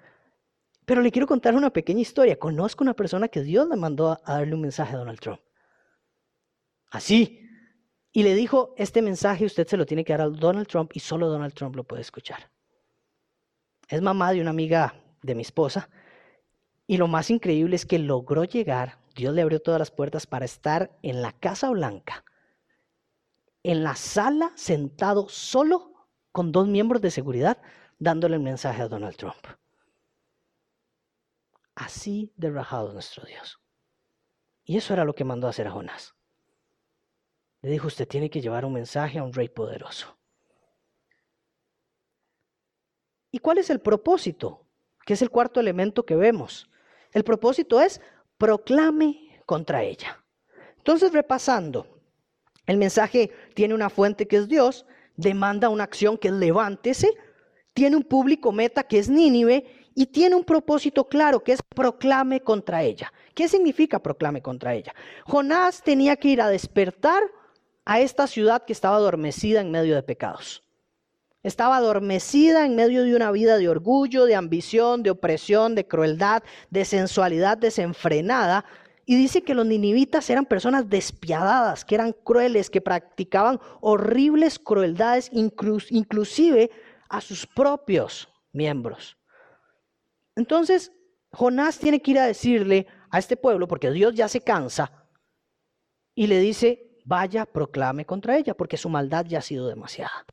Pero 0.85 1.01
le 1.01 1.11
quiero 1.11 1.27
contar 1.27 1.53
una 1.53 1.69
pequeña 1.69 2.01
historia. 2.01 2.39
Conozco 2.39 2.83
una 2.83 2.95
persona 2.95 3.27
que 3.27 3.43
Dios 3.43 3.69
le 3.69 3.75
mandó 3.75 4.09
a 4.09 4.33
darle 4.33 4.55
un 4.55 4.61
mensaje 4.61 4.95
a 4.95 4.97
Donald 4.97 5.19
Trump. 5.19 5.39
Así. 6.89 7.47
Y 8.11 8.23
le 8.23 8.33
dijo, 8.33 8.73
este 8.77 9.03
mensaje 9.03 9.45
usted 9.45 9.67
se 9.67 9.77
lo 9.77 9.85
tiene 9.85 10.03
que 10.03 10.13
dar 10.13 10.21
a 10.21 10.29
Donald 10.29 10.67
Trump 10.67 10.91
y 10.95 10.99
solo 10.99 11.27
Donald 11.27 11.53
Trump 11.53 11.75
lo 11.75 11.83
puede 11.83 12.01
escuchar. 12.01 12.49
Es 13.87 14.01
mamá 14.01 14.31
de 14.31 14.41
una 14.41 14.49
amiga 14.49 14.95
de 15.21 15.35
mi 15.35 15.43
esposa. 15.43 15.87
Y 16.87 16.97
lo 16.97 17.07
más 17.07 17.29
increíble 17.29 17.75
es 17.75 17.85
que 17.85 17.99
logró 17.99 18.43
llegar 18.43 18.97
Dios 19.19 19.33
le 19.33 19.41
abrió 19.41 19.61
todas 19.61 19.79
las 19.79 19.91
puertas 19.91 20.25
para 20.25 20.45
estar 20.45 20.97
en 21.01 21.21
la 21.21 21.33
Casa 21.33 21.69
Blanca, 21.69 22.23
en 23.63 23.83
la 23.83 23.95
sala, 23.95 24.53
sentado 24.55 25.27
solo 25.27 26.07
con 26.31 26.53
dos 26.53 26.67
miembros 26.67 27.01
de 27.01 27.11
seguridad, 27.11 27.61
dándole 27.97 28.37
el 28.37 28.41
mensaje 28.41 28.81
a 28.81 28.87
Donald 28.87 29.17
Trump. 29.17 29.45
Así 31.75 32.31
de 32.37 32.49
rajado 32.49 32.93
nuestro 32.93 33.25
Dios. 33.25 33.59
Y 34.63 34.77
eso 34.77 34.93
era 34.93 35.03
lo 35.03 35.13
que 35.13 35.25
mandó 35.25 35.47
a 35.47 35.49
hacer 35.49 35.67
a 35.67 35.71
Jonás. 35.71 36.15
Le 37.61 37.69
dijo, 37.69 37.87
usted 37.87 38.07
tiene 38.07 38.29
que 38.29 38.39
llevar 38.39 38.63
un 38.63 38.71
mensaje 38.71 39.19
a 39.19 39.23
un 39.23 39.33
rey 39.33 39.49
poderoso. 39.49 40.17
¿Y 43.31 43.39
cuál 43.39 43.57
es 43.57 43.69
el 43.69 43.81
propósito? 43.81 44.65
Que 45.05 45.13
es 45.13 45.21
el 45.21 45.29
cuarto 45.29 45.59
elemento 45.59 46.05
que 46.05 46.15
vemos. 46.15 46.69
El 47.11 47.25
propósito 47.25 47.81
es 47.81 47.99
proclame 48.39 49.41
contra 49.45 49.83
ella. 49.83 50.23
Entonces, 50.77 51.13
repasando, 51.13 51.85
el 52.65 52.77
mensaje 52.77 53.29
tiene 53.53 53.75
una 53.75 53.91
fuente 53.91 54.27
que 54.27 54.37
es 54.37 54.47
Dios, 54.47 54.87
demanda 55.15 55.69
una 55.69 55.83
acción 55.83 56.17
que 56.17 56.29
es 56.29 56.33
levántese, 56.33 57.11
tiene 57.73 57.97
un 57.97 58.03
público 58.03 58.51
meta 58.51 58.83
que 58.83 58.97
es 58.97 59.09
Nínive 59.09 59.91
y 59.93 60.07
tiene 60.07 60.35
un 60.35 60.45
propósito 60.45 61.07
claro 61.07 61.43
que 61.43 61.51
es 61.51 61.61
proclame 61.61 62.41
contra 62.41 62.81
ella. 62.81 63.11
¿Qué 63.35 63.47
significa 63.47 63.99
proclame 63.99 64.41
contra 64.41 64.73
ella? 64.73 64.93
Jonás 65.25 65.83
tenía 65.83 66.15
que 66.15 66.29
ir 66.29 66.41
a 66.41 66.49
despertar 66.49 67.21
a 67.85 67.99
esta 67.99 68.25
ciudad 68.25 68.63
que 68.65 68.73
estaba 68.73 68.95
adormecida 68.95 69.61
en 69.61 69.71
medio 69.71 69.95
de 69.95 70.03
pecados. 70.03 70.63
Estaba 71.41 71.77
adormecida 71.77 72.65
en 72.65 72.75
medio 72.75 73.03
de 73.03 73.15
una 73.15 73.31
vida 73.31 73.57
de 73.57 73.69
orgullo, 73.69 74.25
de 74.25 74.35
ambición, 74.35 75.03
de 75.03 75.11
opresión, 75.11 75.73
de 75.73 75.87
crueldad, 75.87 76.43
de 76.69 76.83
sensualidad 76.83 77.57
desenfrenada. 77.57 78.65
Y 79.05 79.15
dice 79.15 79.41
que 79.41 79.55
los 79.55 79.65
ninivitas 79.65 80.29
eran 80.29 80.45
personas 80.45 80.89
despiadadas, 80.89 81.85
que 81.85 81.95
eran 81.95 82.13
crueles, 82.13 82.69
que 82.69 82.81
practicaban 82.81 83.59
horribles 83.79 84.59
crueldades, 84.59 85.31
inclusive 85.31 86.71
a 87.07 87.21
sus 87.21 87.47
propios 87.47 88.29
miembros. 88.51 89.17
Entonces, 90.35 90.91
Jonás 91.31 91.79
tiene 91.79 92.01
que 92.01 92.11
ir 92.11 92.19
a 92.19 92.25
decirle 92.25 92.85
a 93.09 93.17
este 93.17 93.37
pueblo, 93.37 93.67
porque 93.67 93.91
Dios 93.91 94.13
ya 94.13 94.27
se 94.27 94.41
cansa, 94.41 95.07
y 96.13 96.27
le 96.27 96.39
dice, 96.39 96.99
vaya, 97.05 97.45
proclame 97.45 98.05
contra 98.05 98.37
ella, 98.37 98.53
porque 98.53 98.77
su 98.77 98.89
maldad 98.89 99.25
ya 99.25 99.39
ha 99.39 99.41
sido 99.41 99.67
demasiada. 99.67 100.25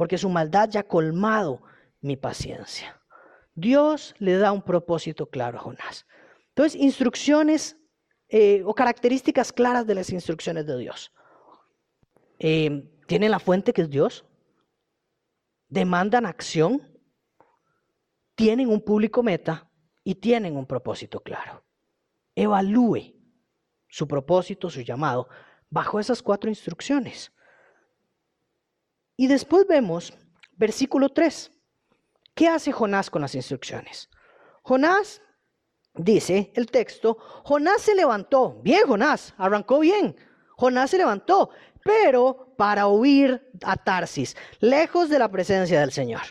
Porque 0.00 0.16
su 0.16 0.30
maldad 0.30 0.70
ya 0.70 0.80
ha 0.80 0.88
colmado 0.88 1.60
mi 2.00 2.16
paciencia. 2.16 2.98
Dios 3.54 4.14
le 4.18 4.38
da 4.38 4.50
un 4.50 4.62
propósito 4.62 5.28
claro 5.28 5.58
a 5.58 5.60
Jonás. 5.60 6.06
Entonces, 6.48 6.80
instrucciones 6.80 7.76
eh, 8.30 8.62
o 8.64 8.74
características 8.74 9.52
claras 9.52 9.86
de 9.86 9.94
las 9.94 10.08
instrucciones 10.08 10.64
de 10.64 10.78
Dios. 10.78 11.12
Eh, 12.38 12.90
tienen 13.08 13.30
la 13.30 13.40
fuente 13.40 13.74
que 13.74 13.82
es 13.82 13.90
Dios. 13.90 14.24
Demandan 15.68 16.24
acción. 16.24 16.80
Tienen 18.34 18.70
un 18.70 18.80
público 18.80 19.22
meta 19.22 19.70
y 20.02 20.14
tienen 20.14 20.56
un 20.56 20.64
propósito 20.64 21.20
claro. 21.20 21.62
Evalúe 22.34 23.20
su 23.86 24.08
propósito, 24.08 24.70
su 24.70 24.80
llamado, 24.80 25.28
bajo 25.68 26.00
esas 26.00 26.22
cuatro 26.22 26.48
instrucciones. 26.48 27.34
Y 29.20 29.26
después 29.26 29.66
vemos 29.66 30.14
versículo 30.56 31.10
3. 31.10 31.52
¿Qué 32.34 32.48
hace 32.48 32.72
Jonás 32.72 33.10
con 33.10 33.20
las 33.20 33.34
instrucciones? 33.34 34.08
Jonás 34.62 35.20
dice 35.94 36.50
el 36.54 36.70
texto, 36.70 37.18
Jonás 37.44 37.82
se 37.82 37.94
levantó, 37.94 38.62
bien 38.62 38.86
Jonás, 38.86 39.34
arrancó 39.36 39.80
bien, 39.80 40.16
Jonás 40.56 40.88
se 40.88 40.96
levantó, 40.96 41.50
pero 41.84 42.54
para 42.56 42.86
huir 42.86 43.46
a 43.62 43.76
Tarsis, 43.76 44.38
lejos 44.58 45.10
de 45.10 45.18
la 45.18 45.30
presencia 45.30 45.80
del 45.80 45.92
Señor. 45.92 46.22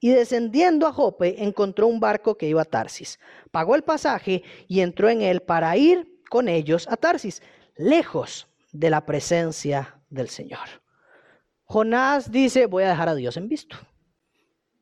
Y 0.00 0.10
descendiendo 0.10 0.88
a 0.88 0.92
Jope, 0.92 1.40
encontró 1.40 1.86
un 1.86 2.00
barco 2.00 2.36
que 2.36 2.48
iba 2.48 2.62
a 2.62 2.64
Tarsis. 2.64 3.20
Pagó 3.52 3.76
el 3.76 3.84
pasaje 3.84 4.42
y 4.66 4.80
entró 4.80 5.08
en 5.08 5.22
él 5.22 5.40
para 5.40 5.76
ir 5.76 6.20
con 6.28 6.48
ellos 6.48 6.88
a 6.90 6.96
Tarsis, 6.96 7.42
lejos 7.76 8.48
de 8.72 8.90
la 8.90 9.06
presencia 9.06 10.00
del 10.10 10.28
Señor. 10.28 10.83
Jonás 11.64 12.30
dice, 12.30 12.66
voy 12.66 12.84
a 12.84 12.90
dejar 12.90 13.08
a 13.08 13.14
Dios 13.14 13.36
en 13.36 13.48
visto. 13.48 13.76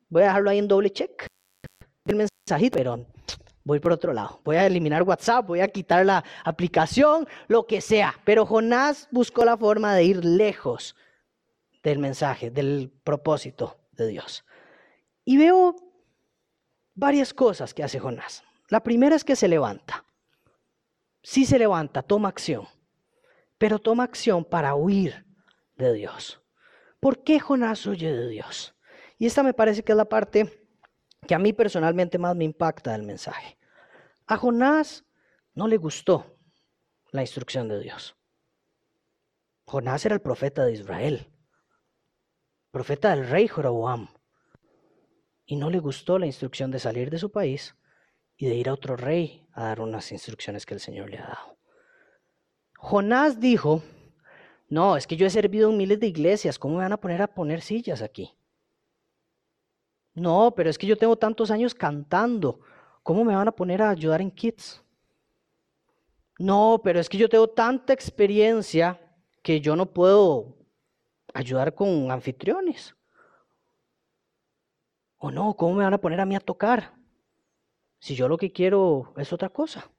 Voy 0.09 0.23
a 0.23 0.27
dejarlo 0.27 0.49
ahí 0.49 0.59
en 0.59 0.67
doble 0.67 0.91
check. 0.91 1.27
El 2.05 2.15
mensajito, 2.15 2.77
pero 2.77 3.05
voy 3.63 3.79
por 3.79 3.93
otro 3.93 4.13
lado. 4.13 4.41
Voy 4.43 4.57
a 4.57 4.65
eliminar 4.65 5.03
WhatsApp, 5.03 5.47
voy 5.47 5.61
a 5.61 5.67
quitar 5.69 6.05
la 6.05 6.23
aplicación, 6.43 7.27
lo 7.47 7.65
que 7.65 7.81
sea. 7.81 8.13
Pero 8.25 8.45
Jonás 8.45 9.07
buscó 9.11 9.45
la 9.45 9.57
forma 9.57 9.95
de 9.95 10.03
ir 10.03 10.25
lejos 10.25 10.95
del 11.81 11.99
mensaje, 11.99 12.51
del 12.51 12.91
propósito 13.03 13.77
de 13.91 14.07
Dios. 14.07 14.45
Y 15.25 15.37
veo 15.37 15.75
varias 16.93 17.33
cosas 17.33 17.73
que 17.73 17.83
hace 17.83 17.99
Jonás. 17.99 18.43
La 18.69 18.83
primera 18.83 19.15
es 19.15 19.23
que 19.23 19.35
se 19.35 19.47
levanta. 19.47 20.05
Sí 21.21 21.45
se 21.45 21.57
levanta, 21.57 22.01
toma 22.01 22.29
acción. 22.29 22.67
Pero 23.57 23.79
toma 23.79 24.03
acción 24.03 24.43
para 24.43 24.75
huir 24.75 25.25
de 25.75 25.93
Dios. 25.93 26.42
¿Por 27.03 27.21
qué 27.21 27.37
Jonás 27.37 27.85
huye 27.85 28.13
de 28.13 28.29
Dios? 28.29 28.77
Y 29.17 29.25
esta 29.25 29.43
me 29.43 29.53
parece 29.53 29.83
que 29.83 29.91
es 29.91 29.97
la 29.97 30.07
parte 30.07 30.65
que 31.27 31.35
a 31.35 31.37
mí 31.37 31.51
personalmente 31.51 32.17
más 32.17 32.33
me 32.33 32.45
impacta 32.45 32.93
del 32.93 33.03
mensaje. 33.03 33.57
A 34.25 34.37
Jonás 34.37 35.03
no 35.53 35.67
le 35.67 35.75
gustó 35.75 36.37
la 37.11 37.19
instrucción 37.19 37.67
de 37.67 37.81
Dios. 37.81 38.15
Jonás 39.65 40.05
era 40.05 40.15
el 40.15 40.21
profeta 40.21 40.63
de 40.63 40.71
Israel, 40.71 41.27
profeta 42.71 43.13
del 43.13 43.27
rey 43.27 43.49
Jeroboam, 43.49 44.07
y 45.45 45.57
no 45.57 45.69
le 45.69 45.79
gustó 45.79 46.17
la 46.17 46.25
instrucción 46.25 46.71
de 46.71 46.79
salir 46.79 47.09
de 47.09 47.19
su 47.19 47.33
país 47.33 47.75
y 48.37 48.47
de 48.47 48.55
ir 48.55 48.69
a 48.69 48.73
otro 48.73 48.95
rey 48.95 49.45
a 49.51 49.65
dar 49.65 49.81
unas 49.81 50.09
instrucciones 50.13 50.65
que 50.65 50.75
el 50.75 50.79
Señor 50.79 51.09
le 51.09 51.17
ha 51.17 51.27
dado. 51.27 51.57
Jonás 52.77 53.41
dijo, 53.41 53.83
no, 54.69 54.97
es 54.97 55.07
que 55.07 55.15
yo 55.15 55.25
he 55.25 55.29
servido 55.29 55.69
en 55.69 55.77
miles 55.77 55.99
de 55.99 56.07
iglesias, 56.07 56.57
¿cómo 56.57 56.77
me 56.77 56.83
van 56.83 56.93
a 56.93 56.99
poner 56.99 57.21
a 57.21 57.27
poner 57.27 57.61
sillas 57.61 58.01
aquí? 58.01 58.35
No, 60.13 60.53
pero 60.55 60.69
es 60.69 60.77
que 60.77 60.87
yo 60.87 60.97
tengo 60.97 61.15
tantos 61.15 61.51
años 61.51 61.73
cantando. 61.73 62.59
¿Cómo 63.01 63.23
me 63.25 63.35
van 63.35 63.47
a 63.47 63.51
poner 63.51 63.81
a 63.81 63.89
ayudar 63.89 64.21
en 64.21 64.31
kids? 64.31 64.83
No, 66.39 66.81
pero 66.83 66.99
es 66.99 67.09
que 67.09 67.17
yo 67.17 67.29
tengo 67.29 67.47
tanta 67.49 67.93
experiencia 67.93 68.99
que 69.41 69.59
yo 69.59 69.75
no 69.75 69.85
puedo 69.85 70.55
ayudar 71.33 71.73
con 71.73 72.11
anfitriones. 72.11 72.95
O 75.17 75.31
no, 75.31 75.55
¿cómo 75.55 75.75
me 75.75 75.83
van 75.83 75.93
a 75.93 76.01
poner 76.01 76.19
a 76.19 76.25
mí 76.25 76.35
a 76.35 76.39
tocar? 76.39 76.93
Si 77.99 78.15
yo 78.15 78.27
lo 78.27 78.37
que 78.37 78.51
quiero 78.51 79.13
es 79.17 79.31
otra 79.33 79.49
cosa. 79.49 79.89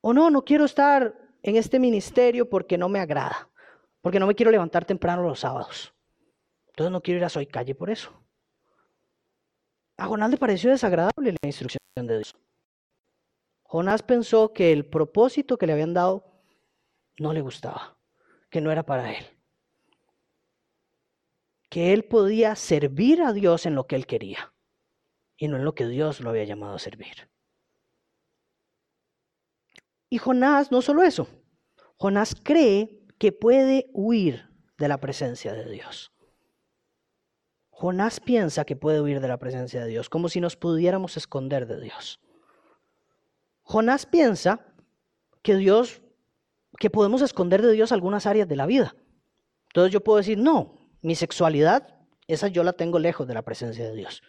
O 0.00 0.12
no, 0.12 0.30
no 0.30 0.44
quiero 0.44 0.64
estar 0.64 1.23
en 1.44 1.56
este 1.56 1.78
ministerio 1.78 2.48
porque 2.48 2.78
no 2.78 2.88
me 2.88 3.00
agrada, 3.00 3.50
porque 4.00 4.18
no 4.18 4.26
me 4.26 4.34
quiero 4.34 4.50
levantar 4.50 4.86
temprano 4.86 5.22
los 5.22 5.40
sábados. 5.40 5.94
Entonces 6.68 6.90
no 6.90 7.02
quiero 7.02 7.18
ir 7.18 7.24
a 7.24 7.28
Soy 7.28 7.46
Calle 7.46 7.74
por 7.74 7.90
eso. 7.90 8.10
A 9.98 10.06
Jonás 10.06 10.30
le 10.30 10.38
pareció 10.38 10.70
desagradable 10.70 11.32
la 11.32 11.46
instrucción 11.46 11.78
de 11.96 12.16
Dios. 12.16 12.34
Jonás 13.62 14.02
pensó 14.02 14.54
que 14.54 14.72
el 14.72 14.86
propósito 14.86 15.58
que 15.58 15.66
le 15.66 15.74
habían 15.74 15.92
dado 15.92 16.24
no 17.18 17.34
le 17.34 17.42
gustaba, 17.42 17.98
que 18.48 18.62
no 18.62 18.72
era 18.72 18.82
para 18.82 19.12
él. 19.12 19.26
Que 21.68 21.92
él 21.92 22.04
podía 22.04 22.56
servir 22.56 23.20
a 23.20 23.34
Dios 23.34 23.66
en 23.66 23.74
lo 23.74 23.86
que 23.86 23.96
él 23.96 24.06
quería 24.06 24.54
y 25.36 25.48
no 25.48 25.56
en 25.56 25.64
lo 25.64 25.74
que 25.74 25.86
Dios 25.86 26.20
lo 26.20 26.30
había 26.30 26.44
llamado 26.44 26.76
a 26.76 26.78
servir. 26.78 27.28
Y 30.08 30.18
Jonás, 30.18 30.70
no 30.70 30.82
solo 30.82 31.02
eso, 31.02 31.28
Jonás 31.96 32.34
cree 32.34 33.00
que 33.18 33.32
puede 33.32 33.90
huir 33.92 34.48
de 34.78 34.88
la 34.88 34.98
presencia 34.98 35.52
de 35.52 35.70
Dios. 35.70 36.12
Jonás 37.70 38.20
piensa 38.20 38.64
que 38.64 38.76
puede 38.76 39.00
huir 39.00 39.20
de 39.20 39.28
la 39.28 39.38
presencia 39.38 39.82
de 39.82 39.88
Dios, 39.88 40.08
como 40.08 40.28
si 40.28 40.40
nos 40.40 40.56
pudiéramos 40.56 41.16
esconder 41.16 41.66
de 41.66 41.80
Dios. 41.80 42.20
Jonás 43.62 44.06
piensa 44.06 44.60
que 45.42 45.56
Dios, 45.56 46.02
que 46.78 46.90
podemos 46.90 47.22
esconder 47.22 47.62
de 47.62 47.72
Dios 47.72 47.92
algunas 47.92 48.26
áreas 48.26 48.48
de 48.48 48.56
la 48.56 48.66
vida. 48.66 48.94
Entonces 49.68 49.92
yo 49.92 50.02
puedo 50.02 50.18
decir, 50.18 50.38
no, 50.38 50.88
mi 51.02 51.14
sexualidad, 51.14 51.98
esa 52.28 52.48
yo 52.48 52.62
la 52.62 52.74
tengo 52.74 52.98
lejos 52.98 53.26
de 53.26 53.34
la 53.34 53.42
presencia 53.42 53.84
de 53.84 53.94
Dios. 53.94 54.22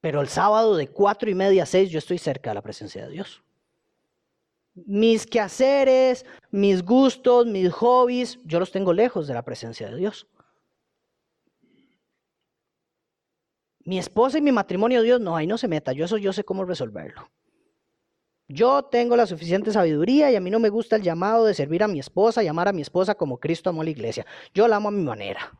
Pero 0.00 0.20
el 0.20 0.28
sábado 0.28 0.76
de 0.76 0.88
cuatro 0.88 1.30
y 1.30 1.34
media 1.34 1.64
a 1.64 1.66
seis 1.66 1.90
yo 1.90 1.98
estoy 1.98 2.18
cerca 2.18 2.50
de 2.50 2.54
la 2.54 2.62
presencia 2.62 3.04
de 3.04 3.12
Dios. 3.12 3.42
Mis 4.74 5.26
quehaceres, 5.26 6.24
mis 6.50 6.82
gustos, 6.82 7.46
mis 7.46 7.70
hobbies, 7.72 8.38
yo 8.44 8.58
los 8.60 8.70
tengo 8.70 8.92
lejos 8.92 9.26
de 9.26 9.34
la 9.34 9.42
presencia 9.42 9.90
de 9.90 9.96
Dios. 9.96 10.26
Mi 13.84 13.98
esposa 13.98 14.38
y 14.38 14.42
mi 14.42 14.52
matrimonio, 14.52 15.02
Dios, 15.02 15.20
no, 15.20 15.36
ahí 15.36 15.46
no 15.46 15.58
se 15.58 15.68
meta. 15.68 15.92
Yo 15.92 16.04
eso 16.04 16.16
yo 16.16 16.32
sé 16.32 16.44
cómo 16.44 16.64
resolverlo. 16.64 17.30
Yo 18.48 18.84
tengo 18.84 19.16
la 19.16 19.26
suficiente 19.26 19.72
sabiduría 19.72 20.30
y 20.30 20.36
a 20.36 20.40
mí 20.40 20.50
no 20.50 20.58
me 20.58 20.70
gusta 20.70 20.96
el 20.96 21.02
llamado 21.02 21.44
de 21.44 21.54
servir 21.54 21.82
a 21.82 21.88
mi 21.88 22.00
esposa 22.00 22.42
y 22.42 22.48
amar 22.48 22.68
a 22.68 22.72
mi 22.72 22.82
esposa 22.82 23.14
como 23.14 23.38
Cristo 23.38 23.70
amó 23.70 23.84
la 23.84 23.90
iglesia. 23.90 24.26
Yo 24.52 24.66
la 24.66 24.76
amo 24.76 24.88
a 24.88 24.92
mi 24.92 25.02
manera. 25.02 25.52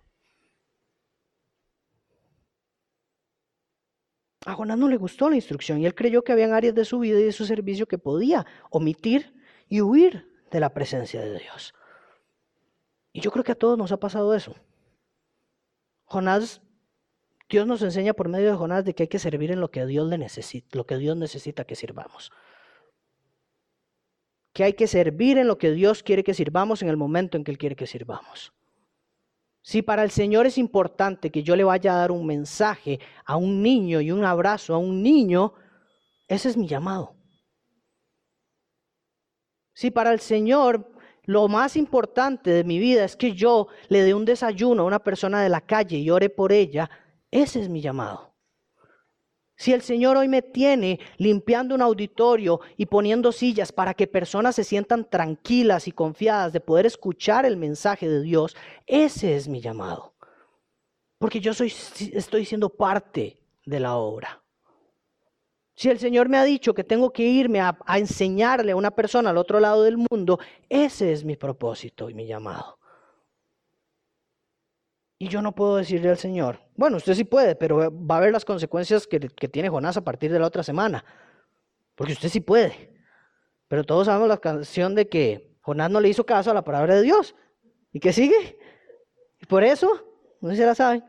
A 4.46 4.54
Jonás 4.54 4.78
no 4.78 4.88
le 4.88 4.96
gustó 4.96 5.28
la 5.28 5.36
instrucción 5.36 5.80
y 5.80 5.86
él 5.86 5.94
creyó 5.94 6.22
que 6.22 6.32
habían 6.32 6.52
áreas 6.52 6.74
de 6.74 6.84
su 6.84 6.98
vida 6.98 7.20
y 7.20 7.24
de 7.24 7.32
su 7.32 7.44
servicio 7.44 7.86
que 7.86 7.98
podía 7.98 8.46
omitir 8.70 9.34
y 9.68 9.82
huir 9.82 10.30
de 10.50 10.60
la 10.60 10.72
presencia 10.72 11.20
de 11.20 11.38
Dios. 11.38 11.74
Y 13.12 13.20
yo 13.20 13.30
creo 13.30 13.44
que 13.44 13.52
a 13.52 13.58
todos 13.58 13.76
nos 13.76 13.92
ha 13.92 13.98
pasado 13.98 14.34
eso. 14.34 14.54
Jonás 16.04 16.62
Dios 17.50 17.66
nos 17.66 17.82
enseña 17.82 18.14
por 18.14 18.28
medio 18.28 18.48
de 18.48 18.56
Jonás 18.56 18.84
de 18.84 18.94
que 18.94 19.02
hay 19.02 19.08
que 19.08 19.18
servir 19.18 19.50
en 19.50 19.60
lo 19.60 19.72
que 19.72 19.84
Dios 19.84 20.08
le 20.08 20.16
necesita, 20.18 20.78
lo 20.78 20.86
que 20.86 20.96
Dios 20.98 21.16
necesita 21.16 21.64
que 21.64 21.74
sirvamos. 21.74 22.30
Que 24.52 24.62
hay 24.62 24.74
que 24.74 24.86
servir 24.86 25.36
en 25.36 25.48
lo 25.48 25.58
que 25.58 25.72
Dios 25.72 26.04
quiere 26.04 26.22
que 26.22 26.32
sirvamos 26.32 26.80
en 26.80 26.88
el 26.88 26.96
momento 26.96 27.36
en 27.36 27.42
que 27.42 27.50
Él 27.50 27.58
quiere 27.58 27.74
que 27.74 27.88
sirvamos. 27.88 28.52
Si 29.62 29.82
para 29.82 30.02
el 30.02 30.10
Señor 30.10 30.46
es 30.46 30.58
importante 30.58 31.30
que 31.30 31.42
yo 31.42 31.54
le 31.54 31.64
vaya 31.64 31.92
a 31.92 31.98
dar 31.98 32.12
un 32.12 32.26
mensaje 32.26 32.98
a 33.24 33.36
un 33.36 33.62
niño 33.62 34.00
y 34.00 34.10
un 34.10 34.24
abrazo 34.24 34.74
a 34.74 34.78
un 34.78 35.02
niño, 35.02 35.52
ese 36.28 36.48
es 36.48 36.56
mi 36.56 36.66
llamado. 36.66 37.14
Si 39.74 39.90
para 39.90 40.12
el 40.12 40.20
Señor 40.20 40.90
lo 41.24 41.48
más 41.48 41.76
importante 41.76 42.50
de 42.50 42.64
mi 42.64 42.78
vida 42.78 43.04
es 43.04 43.16
que 43.16 43.32
yo 43.32 43.68
le 43.88 44.02
dé 44.02 44.14
un 44.14 44.24
desayuno 44.24 44.82
a 44.82 44.86
una 44.86 44.98
persona 44.98 45.42
de 45.42 45.48
la 45.48 45.60
calle 45.60 45.98
y 45.98 46.10
ore 46.10 46.30
por 46.30 46.52
ella, 46.52 46.90
ese 47.30 47.60
es 47.60 47.68
mi 47.68 47.80
llamado. 47.80 48.29
Si 49.60 49.74
el 49.74 49.82
Señor 49.82 50.16
hoy 50.16 50.26
me 50.26 50.40
tiene 50.40 50.98
limpiando 51.18 51.74
un 51.74 51.82
auditorio 51.82 52.62
y 52.78 52.86
poniendo 52.86 53.30
sillas 53.30 53.72
para 53.72 53.92
que 53.92 54.06
personas 54.06 54.54
se 54.54 54.64
sientan 54.64 55.04
tranquilas 55.04 55.86
y 55.86 55.92
confiadas 55.92 56.54
de 56.54 56.60
poder 56.60 56.86
escuchar 56.86 57.44
el 57.44 57.58
mensaje 57.58 58.08
de 58.08 58.22
Dios, 58.22 58.56
ese 58.86 59.36
es 59.36 59.48
mi 59.48 59.60
llamado. 59.60 60.14
Porque 61.18 61.40
yo 61.40 61.52
soy, 61.52 61.70
estoy 62.10 62.46
siendo 62.46 62.70
parte 62.70 63.42
de 63.66 63.80
la 63.80 63.96
obra. 63.96 64.42
Si 65.74 65.90
el 65.90 65.98
Señor 65.98 66.30
me 66.30 66.38
ha 66.38 66.44
dicho 66.44 66.72
que 66.72 66.82
tengo 66.82 67.12
que 67.12 67.24
irme 67.24 67.60
a, 67.60 67.76
a 67.84 67.98
enseñarle 67.98 68.72
a 68.72 68.76
una 68.76 68.92
persona 68.92 69.28
al 69.28 69.36
otro 69.36 69.60
lado 69.60 69.82
del 69.82 69.98
mundo, 69.98 70.38
ese 70.70 71.12
es 71.12 71.22
mi 71.22 71.36
propósito 71.36 72.08
y 72.08 72.14
mi 72.14 72.26
llamado. 72.26 72.78
Y 75.18 75.28
yo 75.28 75.42
no 75.42 75.54
puedo 75.54 75.76
decirle 75.76 76.08
al 76.08 76.16
Señor, 76.16 76.60
bueno, 76.80 76.96
usted 76.96 77.12
sí 77.12 77.24
puede, 77.24 77.56
pero 77.56 77.92
va 77.94 78.16
a 78.16 78.20
ver 78.20 78.32
las 78.32 78.46
consecuencias 78.46 79.06
que, 79.06 79.20
tiene 79.20 79.68
Jonás 79.68 79.98
a 79.98 80.00
partir 80.02 80.32
de 80.32 80.38
la 80.38 80.46
otra 80.46 80.62
semana. 80.62 81.04
Porque 81.94 82.14
usted 82.14 82.30
sí 82.30 82.40
puede. 82.40 82.90
Pero 83.68 83.84
todos 83.84 84.06
sabemos 84.06 84.28
la 84.28 84.38
canción 84.38 84.94
de 84.94 85.06
que 85.06 85.58
Jonás 85.60 85.90
no 85.90 86.00
le 86.00 86.08
hizo 86.08 86.24
caso 86.24 86.50
a 86.50 86.54
la 86.54 86.64
palabra 86.64 86.94
de 86.94 87.02
Dios. 87.02 87.34
¿Y 87.92 88.00
qué 88.00 88.14
sigue? 88.14 88.58
Y 89.42 89.44
por 89.44 89.62
eso, 89.62 89.90
no 90.40 90.48
sé 90.48 90.56
si 90.56 90.62
la 90.62 90.74
saben, 90.74 91.04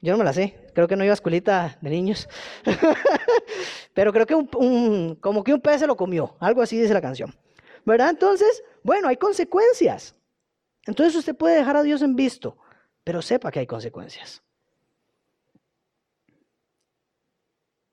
yo 0.00 0.12
no 0.12 0.18
me 0.18 0.24
la 0.24 0.32
sé. 0.32 0.66
Creo 0.74 0.88
que 0.88 0.96
no 0.96 1.04
iba 1.04 1.12
a 1.12 1.20
escuelita 1.20 1.76
de 1.82 1.90
niños. 1.90 2.26
pero 3.92 4.14
creo 4.14 4.24
que 4.24 4.34
un, 4.34 5.18
como 5.20 5.44
que 5.44 5.52
un 5.52 5.60
pez 5.60 5.80
se 5.80 5.86
lo 5.86 5.94
comió. 5.94 6.36
Algo 6.40 6.62
así 6.62 6.80
dice 6.80 6.94
la 6.94 7.02
canción. 7.02 7.34
¿Verdad? 7.84 8.08
Entonces, 8.08 8.64
bueno, 8.82 9.08
hay 9.08 9.18
consecuencias. 9.18 10.16
Entonces 10.86 11.14
usted 11.16 11.36
puede 11.36 11.56
dejar 11.56 11.76
a 11.76 11.82
Dios 11.82 12.00
en 12.00 12.16
visto 12.16 12.56
pero 13.04 13.22
sepa 13.22 13.50
que 13.50 13.60
hay 13.60 13.66
consecuencias. 13.66 14.42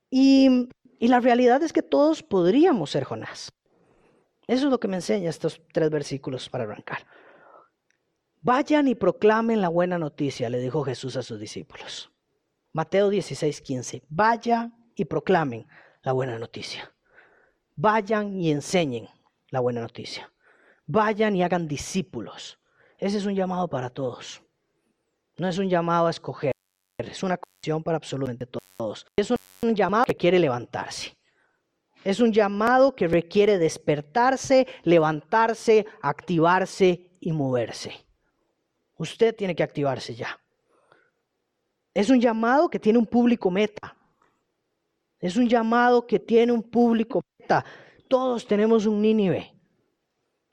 Y, 0.10 0.70
la 1.00 1.20
realidad 1.20 1.64
es 1.64 1.72
que 1.72 1.82
todos 1.82 2.24
podríamos 2.24 2.92
ser 2.92 3.04
Jonás. 3.04 3.52
Eso 4.48 4.66
es 4.66 4.72
lo 4.72 4.80
que 4.80 4.88
me 4.88 4.98
enseña 4.98 5.30
estos 5.30 5.62
tres 5.72 5.90
versículos 5.90 6.50
para 6.50 6.64
arrancar. 6.64 7.06
Vayan 8.42 8.88
y 8.88 8.96
proclamen 8.96 9.62
la 9.62 9.70
buena 9.70 9.98
noticia, 9.98 10.50
le 10.50 10.60
dijo 10.60 10.84
Jesús 10.84 11.16
a 11.18 11.24
sus 11.24 11.40
discípulos. 11.40 12.12
Mateo 12.74 13.10
16, 13.10 13.62
15. 13.62 14.04
Vayan 14.10 14.92
y 14.96 15.06
proclamen 15.06 15.68
la 16.04 16.14
buena 16.14 16.40
noticia. 16.40 16.94
Vayan 17.76 18.38
y 18.40 18.52
enseñen 18.52 19.08
la 19.50 19.60
buena 19.60 19.82
noticia. 19.82 20.32
Vayan 20.86 21.36
y 21.36 21.44
hagan 21.44 21.68
discípulos. 21.68 22.60
Ese 22.98 23.18
es 23.18 23.26
un 23.26 23.36
llamado 23.36 23.68
para 23.70 23.90
todos. 23.90 24.42
No 25.38 25.48
es 25.48 25.58
un 25.58 25.70
llamado 25.70 26.08
a 26.08 26.10
escoger, 26.10 26.52
es 26.98 27.24
una 27.24 27.38
condición 27.38 27.82
para 27.84 27.98
absolutamente 27.98 28.46
todos. 28.46 28.69
Es 29.18 29.34
un 29.62 29.76
llamado 29.76 30.06
que 30.06 30.16
quiere 30.16 30.40
levantarse. 30.40 31.16
Es 32.04 32.22
un 32.22 32.32
llamado 32.32 32.96
que 32.96 33.08
requiere 33.08 33.58
despertarse, 33.58 34.68
levantarse, 34.84 35.86
activarse 36.02 37.12
y 37.20 37.34
moverse. 37.34 37.92
Usted 38.98 39.36
tiene 39.36 39.54
que 39.56 39.64
activarse 39.64 40.16
ya. 40.16 40.40
Es 41.94 42.10
un 42.10 42.22
llamado 42.22 42.70
que 42.70 42.80
tiene 42.80 43.00
un 43.00 43.06
público 43.06 43.52
meta. 43.52 43.98
Es 45.20 45.36
un 45.36 45.50
llamado 45.50 46.08
que 46.08 46.20
tiene 46.20 46.54
un 46.54 46.64
público 46.64 47.22
meta. 47.38 47.66
Todos 48.08 48.48
tenemos 48.48 48.86
un 48.86 49.02
Nínive. 49.02 49.54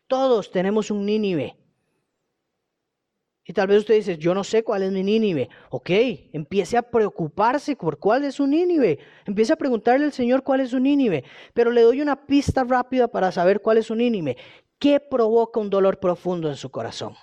Todos 0.08 0.50
tenemos 0.50 0.90
un 0.90 1.06
Nínive. 1.06 1.56
Y 3.48 3.52
tal 3.52 3.68
vez 3.68 3.78
usted 3.78 3.94
dice, 3.94 4.18
yo 4.18 4.34
no 4.34 4.42
sé 4.42 4.64
cuál 4.64 4.82
es 4.82 4.90
mi 4.90 5.04
Nínive. 5.04 5.48
Ok, 5.70 5.90
empiece 6.32 6.76
a 6.76 6.82
preocuparse 6.82 7.76
por 7.76 7.98
cuál 7.98 8.24
es 8.24 8.34
su 8.34 8.46
Nínive. 8.46 8.98
Empiece 9.24 9.52
a 9.52 9.56
preguntarle 9.56 10.04
al 10.04 10.12
Señor 10.12 10.42
cuál 10.42 10.60
es 10.60 10.70
su 10.70 10.80
Nínive. 10.80 11.22
Pero 11.54 11.70
le 11.70 11.82
doy 11.82 12.00
una 12.00 12.26
pista 12.26 12.64
rápida 12.64 13.06
para 13.06 13.30
saber 13.30 13.62
cuál 13.62 13.78
es 13.78 13.86
su 13.86 13.94
Nínive. 13.94 14.36
¿Qué 14.80 14.98
provoca 14.98 15.60
un 15.60 15.70
dolor 15.70 16.00
profundo 16.00 16.48
en 16.48 16.56
su 16.56 16.70
corazón? 16.70 17.14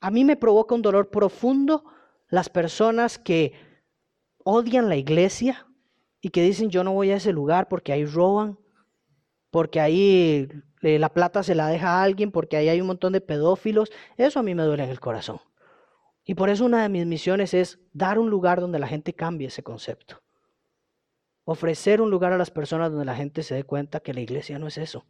A 0.00 0.10
mí 0.10 0.24
me 0.24 0.36
provoca 0.36 0.74
un 0.74 0.82
dolor 0.82 1.10
profundo 1.10 1.84
las 2.28 2.48
personas 2.48 3.18
que 3.18 3.52
odian 4.44 4.88
la 4.88 4.96
iglesia 4.96 5.66
y 6.22 6.30
que 6.30 6.42
dicen 6.42 6.70
yo 6.70 6.82
no 6.84 6.94
voy 6.94 7.10
a 7.10 7.16
ese 7.16 7.32
lugar 7.32 7.68
porque 7.68 7.92
ahí 7.92 8.06
roban, 8.06 8.58
porque 9.52 9.80
ahí 9.80 10.48
la 10.80 11.10
plata 11.10 11.42
se 11.42 11.54
la 11.54 11.68
deja 11.68 11.90
a 11.90 12.02
alguien 12.02 12.32
porque 12.32 12.56
ahí 12.56 12.70
hay 12.70 12.80
un 12.80 12.86
montón 12.86 13.12
de 13.12 13.20
pedófilos, 13.20 13.92
eso 14.16 14.40
a 14.40 14.42
mí 14.42 14.54
me 14.54 14.62
duele 14.62 14.84
en 14.84 14.90
el 14.90 14.98
corazón. 14.98 15.40
Y 16.24 16.34
por 16.34 16.48
eso 16.48 16.64
una 16.64 16.82
de 16.82 16.88
mis 16.88 17.04
misiones 17.04 17.52
es 17.52 17.78
dar 17.92 18.18
un 18.18 18.30
lugar 18.30 18.62
donde 18.62 18.78
la 18.78 18.88
gente 18.88 19.12
cambie 19.12 19.48
ese 19.48 19.62
concepto. 19.62 20.22
Ofrecer 21.44 22.00
un 22.00 22.10
lugar 22.10 22.32
a 22.32 22.38
las 22.38 22.50
personas 22.50 22.90
donde 22.90 23.04
la 23.04 23.14
gente 23.14 23.42
se 23.42 23.54
dé 23.54 23.64
cuenta 23.64 24.00
que 24.00 24.14
la 24.14 24.20
iglesia 24.20 24.58
no 24.58 24.68
es 24.68 24.78
eso. 24.78 25.06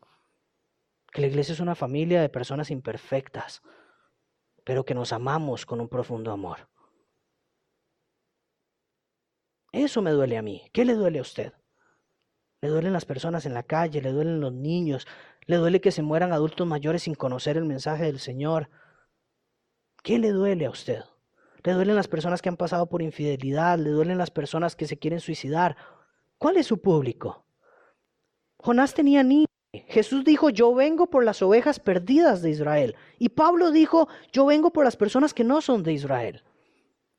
Que 1.13 1.21
la 1.21 1.29
iglesia 1.29 1.53
es 1.53 1.61
una 1.61 1.77
familia 1.77 2.21
de 2.21 2.29
personas 2.29 2.73
imperfectas, 2.73 3.63
pero 4.65 4.85
que 4.85 4.95
nos 4.95 5.13
amamos 5.13 5.67
con 5.67 5.81
un 5.81 5.89
profundo 5.89 6.33
amor. 6.33 6.69
Eso 9.71 10.03
me 10.03 10.11
duele 10.11 10.37
a 10.37 10.43
mí. 10.43 10.69
¿Qué 10.73 10.85
le 10.85 10.95
duele 10.95 11.21
a 11.21 11.23
usted? 11.23 11.53
Le 12.63 12.69
duelen 12.69 12.93
las 12.93 13.05
personas 13.05 13.45
en 13.45 13.55
la 13.55 13.65
calle, 13.65 14.01
le 14.01 14.13
duelen 14.13 14.41
los 14.41 14.53
niños, 14.53 15.09
le 15.47 15.57
duele 15.57 15.81
que 15.81 15.91
se 15.91 16.01
mueran 16.01 16.33
adultos 16.33 16.65
mayores 16.65 17.03
sin 17.03 17.17
conocer 17.17 17.57
el 17.57 17.65
mensaje 17.65 18.05
del 18.05 18.21
Señor. 18.21 18.71
¿Qué 20.05 20.21
le 20.21 20.31
duele 20.31 20.67
a 20.67 20.71
usted? 20.71 21.03
Le 21.65 21.73
duelen 21.73 21.97
las 21.97 22.07
personas 22.07 22.41
que 22.41 22.49
han 22.49 22.57
pasado 22.57 22.89
por 22.89 23.03
infidelidad, 23.03 23.81
le 23.81 23.91
duelen 23.91 24.17
las 24.17 24.31
personas 24.31 24.77
que 24.77 24.87
se 24.87 24.97
quieren 24.97 25.19
suicidar. 25.19 25.77
¿Cuál 26.39 26.57
es 26.57 26.69
su 26.69 26.81
público? 26.81 27.45
Jonás 28.59 28.95
tenía 28.95 29.25
niños. 29.25 29.49
Jesús 29.89 30.25
dijo, 30.25 30.49
yo 30.49 30.73
vengo 30.73 31.11
por 31.11 31.25
las 31.25 31.43
ovejas 31.43 31.81
perdidas 31.81 32.43
de 32.43 32.51
Israel. 32.51 32.95
Y 33.19 33.31
Pablo 33.31 33.73
dijo, 33.73 34.07
yo 34.31 34.47
vengo 34.47 34.73
por 34.73 34.85
las 34.85 34.97
personas 34.97 35.35
que 35.35 35.43
no 35.43 35.63
son 35.63 35.83
de 35.83 35.95
Israel. 35.95 36.45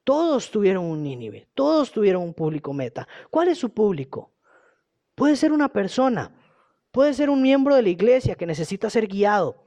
Todos 0.06 0.52
tuvieron 0.52 0.86
un 0.86 1.04
Nínive, 1.04 1.50
todos 1.54 1.92
tuvieron 1.92 2.24
un 2.24 2.34
público 2.34 2.72
meta. 2.72 3.10
¿Cuál 3.30 3.50
es 3.50 3.58
su 3.58 3.74
público? 3.74 4.33
Puede 5.16 5.36
ser 5.36 5.52
una 5.52 5.70
persona 5.70 6.32
Puede 6.94 7.16
ser 7.16 7.32
un 7.32 7.42
miembro 7.42 7.76
de 7.76 7.82
la 7.82 7.90
iglesia 7.90 8.36
que 8.36 8.46
necesita 8.46 8.88
ser 8.88 9.08
guiado. 9.08 9.64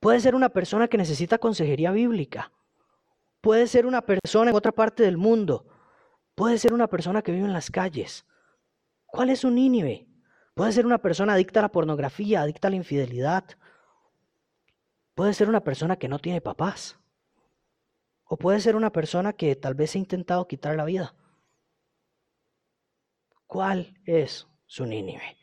Puede 0.00 0.18
ser 0.18 0.34
una 0.34 0.48
persona 0.48 0.88
que 0.88 0.98
necesita 0.98 1.38
consejería 1.38 1.92
bíblica. 1.92 2.50
Puede 3.40 3.68
ser 3.68 3.86
una 3.86 4.02
persona 4.02 4.50
en 4.50 4.56
otra 4.56 4.72
parte 4.72 5.04
del 5.04 5.16
mundo. 5.16 5.68
Puede 6.34 6.58
ser 6.58 6.74
una 6.74 6.88
persona 6.88 7.22
que 7.22 7.30
vive 7.30 7.44
en 7.44 7.52
las 7.52 7.70
calles. 7.70 8.26
¿Cuál 9.06 9.30
es 9.30 9.44
un 9.44 9.54
Nínive? 9.54 10.08
Puede 10.54 10.72
ser 10.72 10.84
una 10.84 10.98
persona 10.98 11.34
adicta 11.34 11.60
a 11.60 11.62
la 11.62 11.70
pornografía, 11.70 12.42
adicta 12.42 12.66
a 12.66 12.70
la 12.72 12.76
infidelidad. 12.76 13.44
Puede 15.14 15.32
ser 15.32 15.48
una 15.48 15.62
persona 15.62 15.94
que 15.94 16.08
no 16.08 16.18
tiene 16.18 16.40
papás. 16.40 16.98
O 18.24 18.36
puede 18.36 18.58
ser 18.58 18.74
una 18.74 18.90
persona 18.90 19.32
que 19.32 19.54
tal 19.54 19.74
vez 19.74 19.94
ha 19.94 19.98
intentado 19.98 20.48
quitar 20.48 20.74
la 20.74 20.84
vida. 20.84 21.14
¿Cuál 23.46 23.98
es 24.04 24.46
su 24.66 24.86
Nínive? 24.86 25.36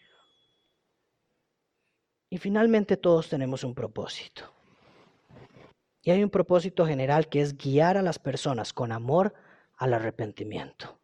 Y 2.29 2.37
finalmente 2.37 2.97
todos 2.97 3.29
tenemos 3.29 3.63
un 3.63 3.75
propósito. 3.75 4.53
Y 6.01 6.11
hay 6.11 6.23
un 6.23 6.29
propósito 6.29 6.85
general 6.85 7.27
que 7.27 7.41
es 7.41 7.57
guiar 7.57 7.97
a 7.97 8.01
las 8.01 8.19
personas 8.19 8.73
con 8.73 8.91
amor 8.91 9.33
al 9.75 9.93
arrepentimiento. 9.93 10.99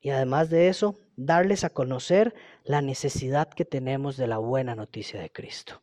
Y 0.00 0.10
además 0.10 0.50
de 0.50 0.68
eso, 0.68 0.98
darles 1.16 1.64
a 1.64 1.70
conocer 1.70 2.34
la 2.62 2.82
necesidad 2.82 3.48
que 3.48 3.64
tenemos 3.64 4.16
de 4.16 4.26
la 4.26 4.38
buena 4.38 4.74
noticia 4.74 5.20
de 5.20 5.30
Cristo. 5.30 5.82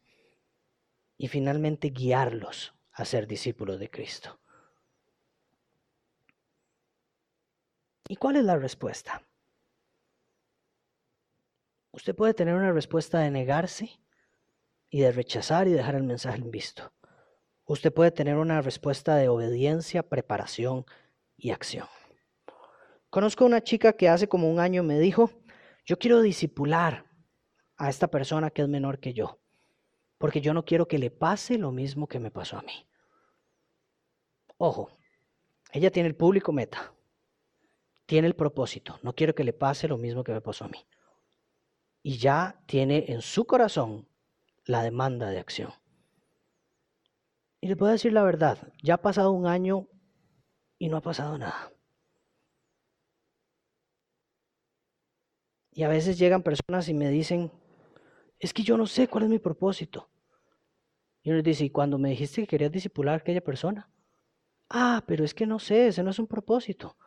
Y 1.18 1.28
finalmente 1.28 1.90
guiarlos 1.90 2.74
a 2.92 3.06
ser 3.06 3.28
discípulos 3.28 3.80
de 3.80 3.90
Cristo. 3.90 4.41
¿Y 8.08 8.16
cuál 8.16 8.36
es 8.36 8.44
la 8.44 8.58
respuesta? 8.58 9.26
Usted 11.92 12.16
puede 12.16 12.34
tener 12.34 12.56
una 12.56 12.72
respuesta 12.72 13.20
de 13.20 13.32
negarse 13.32 14.00
y 14.90 15.02
de 15.02 15.12
rechazar 15.12 15.68
y 15.68 15.72
dejar 15.72 15.96
el 15.96 16.04
mensaje 16.04 16.38
en 16.38 16.52
visto. 16.52 16.94
Usted 17.66 17.94
puede 17.94 18.12
tener 18.12 18.38
una 18.38 18.62
respuesta 18.62 19.16
de 19.16 19.30
obediencia, 19.30 20.04
preparación 20.04 20.86
y 21.38 21.52
acción. 21.52 21.88
Conozco 23.10 23.46
una 23.46 23.62
chica 23.62 23.94
que 23.94 24.10
hace 24.10 24.28
como 24.28 24.50
un 24.50 24.60
año 24.60 24.84
me 24.84 25.00
dijo, 25.00 25.32
yo 25.86 25.98
quiero 25.98 26.22
disipular 26.22 27.06
a 27.78 27.90
esta 27.90 28.08
persona 28.08 28.52
que 28.52 28.62
es 28.62 28.68
menor 28.68 29.00
que 29.00 29.14
yo, 29.14 29.40
porque 30.18 30.40
yo 30.40 30.54
no 30.54 30.64
quiero 30.64 30.88
que 30.88 30.98
le 30.98 31.12
pase 31.12 31.58
lo 31.58 31.72
mismo 31.72 32.08
que 32.08 32.20
me 32.20 32.32
pasó 32.32 32.58
a 32.58 32.62
mí. 32.62 32.88
Ojo, 34.58 34.92
ella 35.72 35.92
tiene 35.92 36.08
el 36.08 36.16
público 36.16 36.52
meta, 36.52 36.94
tiene 38.12 38.28
el 38.28 38.36
propósito, 38.36 39.00
no 39.04 39.16
quiero 39.16 39.34
que 39.34 39.46
le 39.46 39.54
pase 39.54 39.88
lo 39.88 39.98
mismo 39.98 40.22
que 40.26 40.34
me 40.34 40.42
pasó 40.42 40.66
a 40.66 40.68
mí 40.68 40.86
y 42.04 42.18
ya 42.18 42.62
tiene 42.66 43.06
en 43.08 43.22
su 43.22 43.46
corazón 43.46 44.06
la 44.66 44.84
demanda 44.84 45.30
de 45.30 45.40
acción. 45.40 45.72
Y 47.62 47.70
le 47.70 47.78
puedo 47.78 47.94
decir 47.94 48.12
la 48.12 48.24
verdad, 48.24 48.58
ya 48.84 48.96
ha 48.96 49.02
pasado 49.02 49.32
un 49.32 49.48
año 49.48 49.88
y 50.78 50.90
no 50.90 50.98
ha 50.98 51.02
pasado 51.02 51.38
nada. 51.38 51.72
Y 55.72 55.84
a 55.84 55.88
veces 55.88 56.20
llegan 56.20 56.44
personas 56.44 56.90
y 56.90 56.94
me 56.94 57.08
dicen, 57.08 57.50
es 58.40 58.54
que 58.54 58.64
yo 58.64 58.76
no 58.76 58.88
sé 58.88 59.08
cuál 59.08 59.24
es 59.24 59.30
mi 59.30 59.40
propósito. 59.40 60.10
Y 61.24 61.32
les 61.32 61.46
dice, 61.46 61.64
¿y 61.64 61.70
cuando 61.70 61.98
me 61.98 62.10
dijiste 62.10 62.42
que 62.42 62.48
querías 62.48 62.74
disipular 62.74 63.14
a 63.14 63.18
aquella 63.20 63.40
persona? 63.40 63.90
Ah, 64.68 65.02
pero 65.08 65.24
es 65.24 65.34
que 65.34 65.46
no 65.46 65.60
sé, 65.60 65.88
ese 65.88 66.04
no 66.04 66.10
es 66.10 66.20
un 66.20 66.28
propósito. 66.28 66.98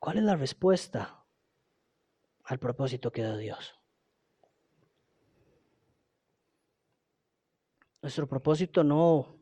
¿Cuál 0.00 0.16
es 0.16 0.24
la 0.24 0.34
respuesta 0.34 1.26
al 2.44 2.58
propósito 2.58 3.12
que 3.12 3.22
da 3.22 3.36
Dios? 3.36 3.78
Nuestro 8.00 8.26
propósito 8.26 8.82
no, 8.82 9.38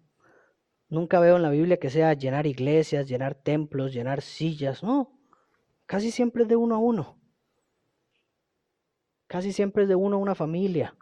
nunca 0.89 1.21
veo 1.21 1.37
en 1.37 1.43
la 1.43 1.51
Biblia 1.51 1.79
que 1.79 1.91
sea 1.91 2.13
llenar 2.15 2.49
iglesias, 2.49 3.07
llenar 3.07 3.37
templos, 3.37 3.93
llenar 3.93 4.21
sillas, 4.21 4.83
no. 4.83 5.17
Casi 5.87 6.11
siempre 6.11 6.43
es 6.43 6.49
de 6.49 6.57
uno 6.57 6.75
a 6.75 6.79
uno. 6.79 7.21
Casi 9.29 9.53
siempre 9.53 9.85
es 9.85 9.89
de 9.89 9.95
uno 9.95 10.17
a 10.17 10.21
una 10.21 10.35
familia, 10.35 10.97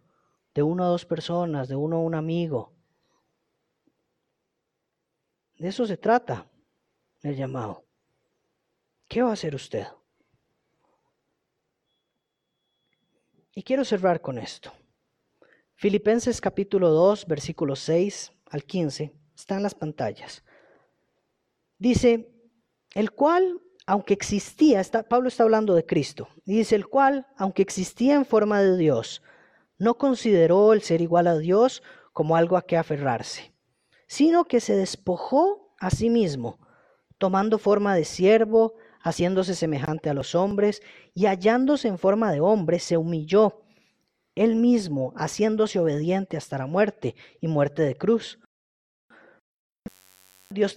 de 0.55 0.63
uno 0.63 0.85
a 0.85 0.89
dos 0.89 1.07
personas, 1.07 1.67
de 1.67 1.77
uno 1.77 1.97
a 1.97 2.01
un 2.01 2.15
amigo. 2.15 2.75
De 5.57 5.69
eso 5.69 5.87
se 5.87 5.97
trata 5.97 6.47
el 7.23 7.37
llamado. 7.37 7.86
¿Qué 9.09 9.23
va 9.23 9.31
a 9.31 9.35
hacer 9.35 9.55
usted? 9.55 9.87
Y 13.55 13.63
quiero 13.63 13.85
cerrar 13.85 14.21
con 14.21 14.39
esto. 14.39 14.73
Filipenses 15.77 16.41
capítulo 16.41 16.91
2, 16.91 17.27
versículos 17.27 17.81
6 17.81 18.33
al 18.51 18.65
15, 18.65 19.15
están 19.35 19.63
las 19.63 19.75
pantallas. 19.75 20.45
Dice, 21.79 22.29
el 22.95 23.13
cual, 23.13 23.61
aunque 23.87 24.15
existía, 24.15 24.83
Pablo 25.09 25.29
está 25.29 25.45
hablando 25.45 25.75
de 25.75 25.87
Cristo, 25.87 26.29
dice, 26.45 26.75
el 26.75 26.89
cual, 26.89 27.27
aunque 27.37 27.63
existía 27.63 28.15
en 28.15 28.25
forma 28.25 28.61
de 28.61 28.77
Dios, 28.77 29.23
no 29.79 29.99
consideró 29.99 30.73
el 30.73 30.83
ser 30.83 31.01
igual 31.01 31.27
a 31.27 31.39
Dios 31.39 31.83
como 32.13 32.37
algo 32.37 32.57
a 32.57 32.63
que 32.63 32.77
aferrarse, 32.77 33.55
sino 34.07 34.47
que 34.47 34.61
se 34.61 34.75
despojó 34.75 35.75
a 35.79 35.91
sí 35.91 36.11
mismo, 36.11 36.59
tomando 37.19 37.59
forma 37.59 37.95
de 37.95 38.05
siervo, 38.05 38.75
haciéndose 39.07 39.55
semejante 39.55 40.11
a 40.11 40.15
los 40.15 40.35
hombres, 40.35 40.83
y 41.15 41.27
hallándose 41.27 41.87
en 41.87 41.97
forma 41.97 42.33
de 42.33 42.41
hombre, 42.41 42.81
se 42.81 42.97
humilló 42.97 43.63
él 44.35 44.57
mismo 44.57 45.15
haciéndose 45.17 45.79
obediente 45.79 46.37
hasta 46.37 46.59
la 46.59 46.67
muerte 46.67 47.15
y 47.41 47.47
muerte 47.47 47.83
de 47.83 47.97
cruz. 47.97 48.41
Dios 50.51 50.75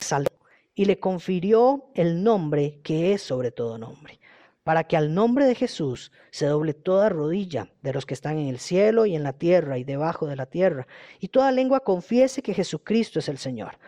salvó 0.00 0.28
y 0.74 0.84
le 0.84 1.00
confirió 1.00 1.90
el 1.94 2.22
nombre 2.22 2.80
que 2.84 3.14
es 3.14 3.22
sobre 3.22 3.50
todo 3.50 3.78
nombre, 3.78 4.20
para 4.62 4.84
que 4.84 4.98
al 4.98 5.14
nombre 5.14 5.46
de 5.46 5.54
Jesús 5.54 6.12
se 6.30 6.44
doble 6.44 6.74
toda 6.74 7.08
rodilla 7.08 7.72
de 7.80 7.94
los 7.94 8.04
que 8.04 8.12
están 8.12 8.36
en 8.38 8.48
el 8.48 8.58
cielo 8.58 9.06
y 9.06 9.16
en 9.16 9.22
la 9.22 9.32
tierra 9.32 9.78
y 9.78 9.84
debajo 9.84 10.26
de 10.26 10.36
la 10.36 10.44
tierra, 10.44 10.86
y 11.20 11.28
toda 11.28 11.52
lengua 11.52 11.80
confiese 11.80 12.42
que 12.42 12.52
Jesucristo 12.52 13.18
es 13.18 13.30
el 13.30 13.38
Señor, 13.38 13.78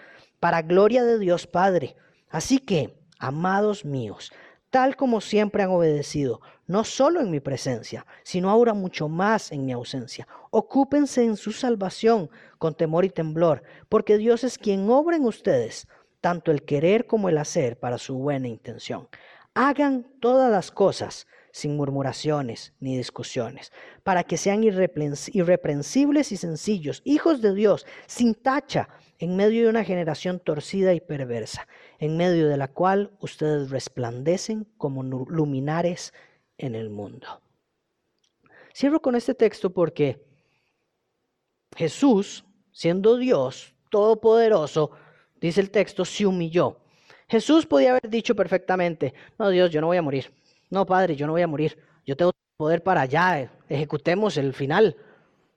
para 0.41 0.63
gloria 0.63 1.05
de 1.05 1.19
Dios 1.19 1.47
Padre. 1.47 1.97
Así 2.31 2.59
que, 2.59 2.98
amados 3.19 3.85
míos, 3.85 4.33
tal 4.71 4.97
como 4.97 5.21
siempre 5.21 5.63
han 5.63 5.71
obedecido, 5.71 6.41
no 6.67 6.85
solo 6.85 7.21
en 7.21 7.31
mi 7.31 7.41
presencia, 7.41 8.07
sino 8.23 8.51
ahora 8.51 8.75
mucho 8.75 9.09
más 9.09 9.53
en 9.53 9.65
mi 9.65 9.73
ausencia. 9.73 10.29
Ocúpense 10.51 11.25
en 11.25 11.37
su 11.37 11.53
salvación 11.53 12.31
con 12.59 12.75
temor 12.75 13.05
y 13.05 13.11
temblor, 13.11 13.63
porque 13.89 14.19
Dios 14.19 14.45
es 14.45 14.59
quien 14.59 14.89
obra 14.91 15.17
en 15.17 15.25
ustedes, 15.25 15.89
tanto 16.21 16.51
el 16.51 16.65
querer 16.65 17.07
como 17.07 17.29
el 17.29 17.39
hacer 17.39 17.79
para 17.79 17.99
su 17.99 18.17
buena 18.19 18.49
intención. 18.49 19.09
Hagan 19.55 20.07
todas 20.21 20.51
las 20.51 20.71
cosas 20.71 21.27
sin 21.51 21.77
murmuraciones 21.77 22.75
ni 22.79 22.97
discusiones, 22.97 23.73
para 24.03 24.23
que 24.23 24.37
sean 24.37 24.63
irreprensibles 24.63 26.31
y 26.33 26.37
sencillos, 26.37 27.03
hijos 27.05 27.41
de 27.41 27.55
Dios, 27.55 27.87
sin 28.07 28.35
tacha, 28.35 28.89
en 29.19 29.37
medio 29.37 29.65
de 29.65 29.71
una 29.71 29.85
generación 29.85 30.39
torcida 30.41 30.95
y 30.95 31.01
perversa, 31.01 31.67
en 31.99 32.17
medio 32.17 32.49
de 32.49 32.57
la 32.57 32.69
cual 32.69 33.11
ustedes 33.21 33.71
resplandecen 33.71 34.65
como 34.77 35.03
luminares 35.03 36.15
en 36.57 36.75
el 36.75 36.91
mundo. 36.91 37.43
Cierro 38.75 39.03
con 39.03 39.17
este 39.17 39.35
texto 39.35 39.71
porque 39.71 40.25
Jesús, 41.77 42.45
siendo 42.73 43.17
Dios 43.17 43.75
todopoderoso, 43.91 44.93
dice 45.41 45.61
el 45.61 45.71
texto, 45.71 46.05
se 46.05 46.27
humilló. 46.27 46.79
Jesús 47.29 47.67
podía 47.67 47.91
haber 47.91 48.09
dicho 48.09 48.35
perfectamente, 48.35 49.15
no 49.39 49.51
Dios, 49.51 49.71
yo 49.71 49.81
no 49.81 49.89
voy 49.89 49.97
a 49.97 50.03
morir. 50.03 50.33
No, 50.71 50.87
Padre, 50.87 51.17
yo 51.17 51.27
no 51.27 51.33
voy 51.33 51.43
a 51.43 51.47
morir. 51.47 51.79
Yo 52.07 52.17
tengo 52.17 52.33
poder 52.57 52.83
para 52.83 53.05
ya, 53.07 53.51
ejecutemos 53.69 54.37
el 54.37 54.55
final. 54.55 54.97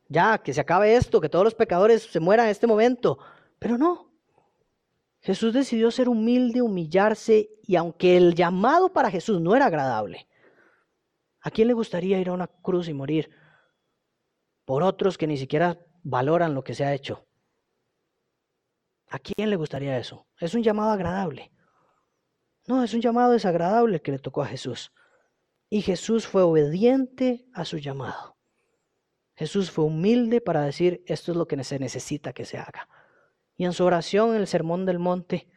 Ya, 0.08 0.38
que 0.38 0.54
se 0.54 0.62
acabe 0.62 0.96
esto, 0.96 1.22
que 1.22 1.30
todos 1.30 1.46
los 1.46 1.56
pecadores 1.56 2.04
se 2.04 2.20
mueran 2.20 2.48
en 2.48 2.52
este 2.52 2.68
momento. 2.68 3.18
Pero 3.62 3.78
no. 3.78 4.12
Jesús 5.20 5.54
decidió 5.54 5.92
ser 5.92 6.10
humilde, 6.10 6.64
humillarse, 6.64 7.52
y 7.62 7.76
aunque 7.76 8.18
el 8.18 8.34
llamado 8.34 8.92
para 8.92 9.12
Jesús 9.12 9.40
no 9.40 9.56
era 9.56 9.68
agradable, 9.68 10.28
¿a 11.42 11.52
quién 11.52 11.68
le 11.68 11.76
gustaría 11.76 12.20
ir 12.20 12.30
a 12.30 12.34
una 12.34 12.48
cruz 12.48 12.88
y 12.90 12.94
morir 12.96 13.30
por 14.66 14.82
otros 14.82 15.16
que 15.16 15.28
ni 15.28 15.38
siquiera 15.38 15.78
valoran 16.02 16.56
lo 16.56 16.64
que 16.64 16.74
se 16.74 16.86
ha 16.86 16.96
hecho? 16.96 17.28
¿A 19.10 19.20
quién 19.20 19.52
le 19.52 19.58
gustaría 19.58 19.96
eso? 20.00 20.26
Es 20.40 20.56
un 20.56 20.64
llamado 20.64 20.90
agradable. 20.90 21.52
No, 22.66 22.84
es 22.84 22.96
un 22.96 23.02
llamado 23.02 23.34
desagradable 23.34 24.02
que 24.02 24.12
le 24.12 24.18
tocó 24.18 24.42
a 24.42 24.48
Jesús. 24.48 24.92
Y 25.70 25.84
Jesús 25.84 26.26
fue 26.26 26.42
obediente 26.42 27.46
a 27.54 27.64
su 27.66 27.78
llamado. 27.78 28.38
Jesús 29.36 29.70
fue 29.70 29.86
humilde 29.86 30.42
para 30.42 30.64
decir, 30.64 31.04
esto 31.06 31.32
es 31.32 31.38
lo 31.38 31.48
que 31.48 31.64
se 31.64 31.78
necesita 31.78 32.34
que 32.34 32.46
se 32.46 32.58
haga. 32.58 32.88
Y 33.58 33.66
en 33.66 33.74
su 33.74 33.84
oración 33.84 34.32
en 34.32 34.42
el 34.42 34.48
Sermón 34.48 34.86
del 34.86 35.00
Monte, 35.00 35.48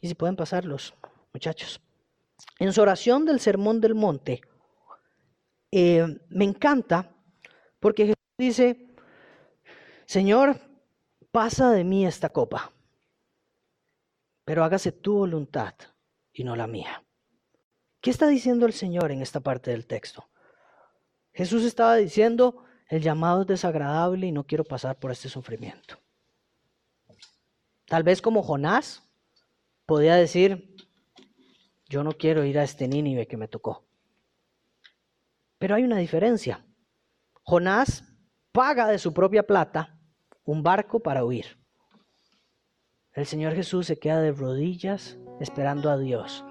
y 0.00 0.08
si 0.08 0.14
pueden 0.14 0.36
pasarlos, 0.36 0.94
muchachos, 1.32 1.80
en 2.58 2.72
su 2.72 2.82
oración 2.82 3.24
del 3.24 3.40
Sermón 3.40 3.80
del 3.80 3.94
Monte, 3.94 4.40
eh, 5.70 6.06
me 6.28 6.44
encanta 6.44 7.10
porque 7.80 8.04
Jesús 8.04 8.16
dice, 8.38 8.94
Señor, 10.06 10.56
pasa 11.30 11.70
de 11.70 11.84
mí 11.84 12.06
esta 12.06 12.28
copa, 12.28 12.72
pero 14.44 14.64
hágase 14.64 14.92
tu 14.92 15.14
voluntad 15.14 15.74
y 16.32 16.44
no 16.44 16.56
la 16.56 16.66
mía. 16.66 17.04
¿Qué 18.00 18.10
está 18.10 18.28
diciendo 18.28 18.66
el 18.66 18.72
Señor 18.72 19.10
en 19.10 19.22
esta 19.22 19.40
parte 19.40 19.70
del 19.70 19.86
texto? 19.86 20.28
Jesús 21.32 21.64
estaba 21.64 21.96
diciendo, 21.96 22.64
el 22.88 23.02
llamado 23.02 23.42
es 23.42 23.46
desagradable 23.48 24.26
y 24.26 24.32
no 24.32 24.46
quiero 24.46 24.62
pasar 24.62 24.98
por 24.98 25.10
este 25.10 25.28
sufrimiento. 25.28 25.98
Tal 27.86 28.02
vez 28.02 28.22
como 28.22 28.42
Jonás 28.42 29.02
podía 29.86 30.14
decir, 30.16 30.76
yo 31.88 32.02
no 32.02 32.12
quiero 32.12 32.44
ir 32.44 32.58
a 32.58 32.64
este 32.64 32.88
Nínive 32.88 33.26
que 33.26 33.36
me 33.36 33.48
tocó. 33.48 33.84
Pero 35.58 35.74
hay 35.74 35.84
una 35.84 35.98
diferencia. 35.98 36.64
Jonás 37.42 38.04
paga 38.52 38.88
de 38.88 38.98
su 38.98 39.12
propia 39.12 39.46
plata 39.46 39.98
un 40.44 40.62
barco 40.62 41.00
para 41.00 41.24
huir. 41.24 41.58
El 43.12 43.26
Señor 43.26 43.54
Jesús 43.54 43.86
se 43.86 43.98
queda 43.98 44.20
de 44.20 44.32
rodillas 44.32 45.18
esperando 45.40 45.90
a 45.90 45.98
Dios 45.98 46.44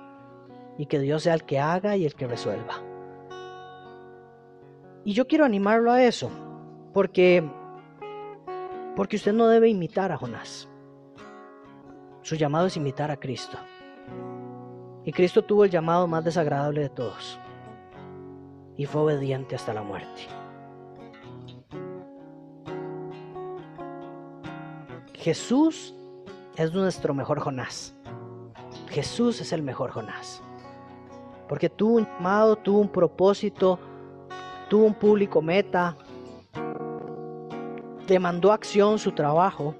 y 0.77 0.85
que 0.85 0.99
Dios 0.99 1.23
sea 1.23 1.33
el 1.33 1.43
que 1.43 1.59
haga 1.59 1.95
y 1.97 2.05
el 2.05 2.15
que 2.15 2.27
resuelva. 2.27 2.81
Y 5.05 5.13
yo 5.13 5.27
quiero 5.27 5.45
animarlo 5.45 5.91
a 5.91 6.03
eso, 6.03 6.31
porque 6.93 7.43
porque 8.95 9.15
usted 9.15 9.33
no 9.33 9.47
debe 9.47 9.69
imitar 9.69 10.11
a 10.11 10.17
Jonás. 10.17 10.69
Su 12.23 12.35
llamado 12.35 12.67
es 12.67 12.77
imitar 12.77 13.11
a 13.11 13.17
Cristo. 13.17 13.57
Y 15.03 15.11
Cristo 15.11 15.41
tuvo 15.41 15.65
el 15.65 15.69
llamado 15.69 16.07
más 16.07 16.23
desagradable 16.23 16.79
de 16.79 16.89
todos. 16.89 17.37
Y 18.77 18.85
fue 18.85 19.01
obediente 19.01 19.55
hasta 19.55 19.73
la 19.73 19.83
muerte. 19.83 20.21
Jesús 25.15 25.93
es 26.55 26.73
nuestro 26.73 27.13
mejor 27.13 27.41
Jonás. 27.41 27.93
Jesús 28.87 29.41
es 29.41 29.51
el 29.51 29.61
mejor 29.61 29.91
Jonás. 29.91 30.41
Porque 31.49 31.69
tuvo 31.69 31.97
un 31.97 32.05
llamado, 32.05 32.55
tuvo 32.55 32.79
un 32.79 32.89
propósito, 32.89 33.77
tuvo 34.69 34.85
un 34.85 34.93
público 34.93 35.41
meta, 35.41 35.97
demandó 38.07 38.53
acción 38.53 38.97
su 38.97 39.11
trabajo 39.11 39.75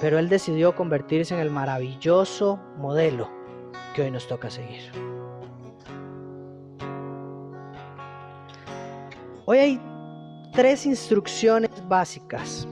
pero 0.00 0.18
él 0.18 0.28
decidió 0.28 0.74
convertirse 0.74 1.34
en 1.34 1.40
el 1.40 1.50
maravilloso 1.50 2.58
modelo 2.78 3.30
que 3.94 4.02
hoy 4.02 4.10
nos 4.10 4.26
toca 4.26 4.50
seguir. 4.50 4.90
Hoy 9.44 9.58
hay 9.58 9.80
tres 10.52 10.86
instrucciones 10.86 11.70
básicas 11.88 12.68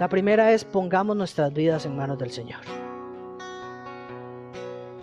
La 0.00 0.08
primera 0.08 0.50
es 0.50 0.64
pongamos 0.64 1.16
nuestras 1.16 1.52
vidas 1.52 1.86
en 1.86 1.96
manos 1.96 2.18
del 2.18 2.30
Señor. 2.30 2.60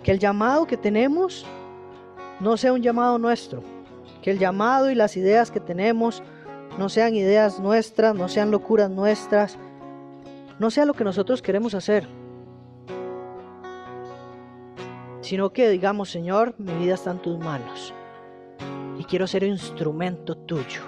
Que 0.02 0.10
el 0.10 0.18
llamado 0.18 0.66
que 0.66 0.76
tenemos 0.76 1.46
no 2.40 2.58
sea 2.58 2.74
un 2.74 2.82
llamado 2.82 3.18
nuestro. 3.18 3.62
Que 4.20 4.32
el 4.32 4.38
llamado 4.38 4.90
y 4.90 4.94
las 4.94 5.16
ideas 5.16 5.50
que 5.50 5.60
tenemos 5.60 6.22
no 6.78 6.88
sean 6.88 7.14
ideas 7.14 7.60
nuestras, 7.60 8.14
no 8.14 8.28
sean 8.28 8.50
locuras 8.50 8.90
nuestras, 8.90 9.58
no 10.58 10.70
sea 10.70 10.84
lo 10.84 10.94
que 10.94 11.04
nosotros 11.04 11.42
queremos 11.42 11.74
hacer. 11.74 12.06
Sino 15.20 15.50
que 15.50 15.68
digamos, 15.68 16.10
Señor, 16.10 16.54
mi 16.58 16.72
vida 16.74 16.94
está 16.94 17.12
en 17.12 17.18
tus 17.18 17.38
manos 17.38 17.94
y 18.98 19.04
quiero 19.04 19.26
ser 19.26 19.44
instrumento 19.44 20.36
tuyo 20.36 20.82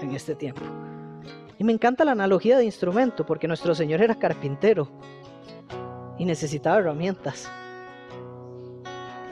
en 0.00 0.14
este 0.14 0.34
tiempo. 0.34 0.62
Y 1.58 1.64
me 1.64 1.72
encanta 1.72 2.04
la 2.04 2.12
analogía 2.12 2.58
de 2.58 2.64
instrumento 2.64 3.24
porque 3.24 3.48
nuestro 3.48 3.74
Señor 3.74 4.02
era 4.02 4.14
carpintero 4.16 4.88
y 6.18 6.24
necesitaba 6.24 6.78
herramientas. 6.78 7.48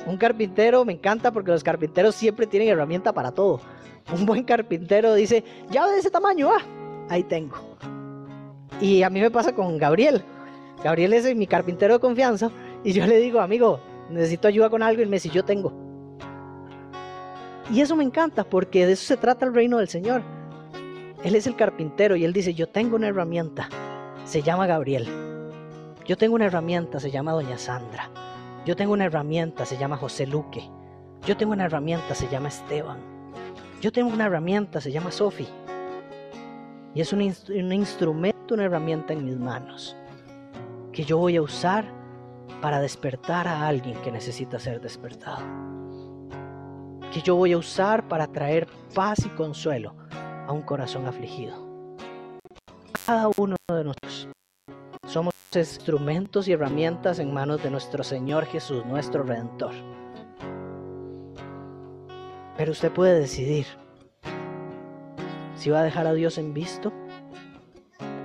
Un 0.06 0.16
carpintero 0.16 0.84
me 0.84 0.92
encanta 0.92 1.32
porque 1.32 1.50
los 1.50 1.62
carpinteros 1.62 2.14
siempre 2.14 2.46
tienen 2.46 2.68
herramienta 2.68 3.12
para 3.12 3.32
todo. 3.32 3.60
Un 4.12 4.26
buen 4.26 4.44
carpintero 4.44 5.14
dice, 5.14 5.42
ya 5.70 5.86
de 5.86 5.98
ese 5.98 6.10
tamaño, 6.10 6.50
ah, 6.50 6.62
ahí 7.08 7.22
tengo. 7.22 7.56
Y 8.80 9.02
a 9.02 9.10
mí 9.10 9.20
me 9.20 9.30
pasa 9.30 9.54
con 9.54 9.78
Gabriel. 9.78 10.22
Gabriel 10.82 11.12
es 11.12 11.36
mi 11.36 11.46
carpintero 11.46 11.94
de 11.94 12.00
confianza 12.00 12.50
y 12.84 12.92
yo 12.92 13.06
le 13.06 13.18
digo, 13.18 13.40
amigo, 13.40 13.80
necesito 14.10 14.48
ayuda 14.48 14.68
con 14.68 14.82
algo 14.82 15.02
y 15.02 15.06
me 15.06 15.16
dice, 15.16 15.28
yo 15.28 15.44
tengo. 15.44 15.72
Y 17.72 17.80
eso 17.80 17.96
me 17.96 18.04
encanta 18.04 18.44
porque 18.44 18.86
de 18.86 18.92
eso 18.92 19.04
se 19.04 19.16
trata 19.16 19.46
el 19.46 19.54
reino 19.54 19.78
del 19.78 19.88
Señor. 19.88 20.22
Él 21.24 21.36
es 21.36 21.46
el 21.46 21.56
carpintero 21.56 22.16
y 22.16 22.24
él 22.24 22.32
dice, 22.32 22.52
yo 22.52 22.68
tengo 22.68 22.96
una 22.96 23.08
herramienta, 23.08 23.68
se 24.24 24.42
llama 24.42 24.66
Gabriel. 24.66 25.06
Yo 26.04 26.16
tengo 26.18 26.34
una 26.34 26.46
herramienta, 26.46 26.98
se 26.98 27.12
llama 27.12 27.32
Doña 27.32 27.58
Sandra. 27.58 28.10
Yo 28.66 28.74
tengo 28.74 28.92
una 28.92 29.04
herramienta, 29.04 29.64
se 29.64 29.78
llama 29.78 29.96
José 29.96 30.26
Luque. 30.26 30.68
Yo 31.24 31.36
tengo 31.36 31.52
una 31.52 31.66
herramienta, 31.66 32.16
se 32.16 32.28
llama 32.28 32.48
Esteban. 32.48 33.11
Yo 33.82 33.90
tengo 33.90 34.10
una 34.12 34.26
herramienta, 34.26 34.80
se 34.80 34.92
llama 34.92 35.10
Sofi. 35.10 35.48
Y 36.94 37.00
es 37.00 37.12
un, 37.12 37.18
un, 37.20 37.72
instrumento, 37.72 38.54
una 38.54 38.66
herramienta 38.66 39.12
en 39.12 39.24
mis 39.24 39.36
manos 39.36 39.96
que 40.92 41.02
yo 41.02 41.18
voy 41.18 41.34
a 41.34 41.42
usar 41.42 41.84
para 42.60 42.80
despertar 42.80 43.48
a 43.48 43.66
alguien 43.66 44.00
que 44.02 44.12
necesita 44.12 44.60
ser 44.60 44.80
despertado. 44.80 45.42
Que 47.12 47.22
yo 47.22 47.34
voy 47.34 47.54
a 47.54 47.58
usar 47.58 48.06
para 48.06 48.28
traer 48.28 48.68
paz 48.94 49.26
y 49.26 49.30
consuelo 49.30 49.96
a 50.46 50.52
un 50.52 50.62
corazón 50.62 51.08
afligido. 51.08 51.96
Cada 53.04 53.30
uno 53.36 53.56
de 53.68 53.82
nosotros 53.82 54.28
somos 55.08 55.34
instrumentos 55.52 56.46
y 56.46 56.52
herramientas 56.52 57.18
en 57.18 57.34
manos 57.34 57.60
de 57.64 57.70
nuestro 57.72 58.04
Señor 58.04 58.46
Jesús, 58.46 58.86
nuestro 58.86 59.24
Redentor. 59.24 59.72
Pero 62.56 62.72
usted 62.72 62.92
puede 62.92 63.18
decidir 63.18 63.66
si 65.56 65.70
va 65.70 65.80
a 65.80 65.84
dejar 65.84 66.06
a 66.06 66.12
Dios 66.12 66.38
en 66.38 66.52
visto 66.52 66.92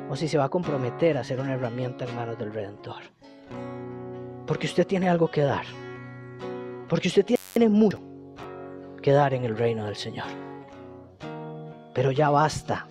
o 0.10 0.16
si 0.16 0.28
se 0.28 0.38
va 0.38 0.46
a 0.46 0.50
comprometer 0.50 1.18
a 1.18 1.24
ser 1.24 1.40
una 1.40 1.54
herramienta 1.54 2.06
en 2.06 2.16
manos 2.16 2.38
del 2.38 2.54
Redentor. 2.54 3.04
Porque 4.46 4.68
usted 4.68 4.88
tiene 4.88 5.10
algo 5.10 5.30
que 5.30 5.42
dar. 5.42 5.66
Porque 6.88 7.10
usted 7.10 7.26
tiene 7.26 7.70
mucho 7.70 8.00
que 9.02 9.12
dar 9.12 9.34
en 9.34 9.44
el 9.44 9.58
reino 9.58 9.86
del 9.86 9.96
Señor. 9.96 10.28
Pero 11.94 12.12
ya 12.12 12.30
basta 12.30 12.88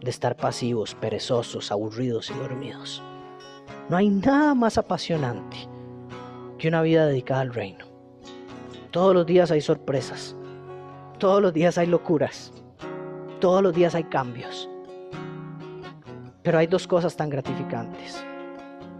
de 0.00 0.10
estar 0.10 0.36
pasivos, 0.36 0.94
perezosos, 0.94 1.70
aburridos 1.70 2.30
y 2.30 2.34
dormidos. 2.34 3.02
No 3.88 3.96
hay 3.96 4.08
nada 4.08 4.54
más 4.54 4.78
apasionante 4.78 5.56
que 6.58 6.68
una 6.68 6.82
vida 6.82 7.06
dedicada 7.06 7.40
al 7.40 7.54
reino. 7.54 7.84
Todos 8.90 9.14
los 9.14 9.26
días 9.26 9.50
hay 9.50 9.60
sorpresas. 9.60 10.36
Todos 11.22 11.40
los 11.40 11.52
días 11.52 11.78
hay 11.78 11.86
locuras. 11.86 12.52
Todos 13.40 13.62
los 13.62 13.72
días 13.72 13.94
hay 13.94 14.02
cambios. 14.02 14.68
Pero 16.42 16.58
hay 16.58 16.66
dos 16.66 16.88
cosas 16.88 17.14
tan 17.14 17.30
gratificantes. 17.30 18.26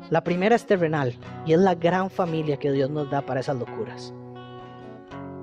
La 0.08 0.22
primera 0.22 0.54
es 0.54 0.64
terrenal 0.64 1.18
y 1.44 1.52
es 1.52 1.58
la 1.58 1.74
gran 1.74 2.10
familia 2.10 2.58
que 2.58 2.70
Dios 2.70 2.90
nos 2.90 3.10
da 3.10 3.22
para 3.22 3.40
esas 3.40 3.56
locuras. 3.56 4.14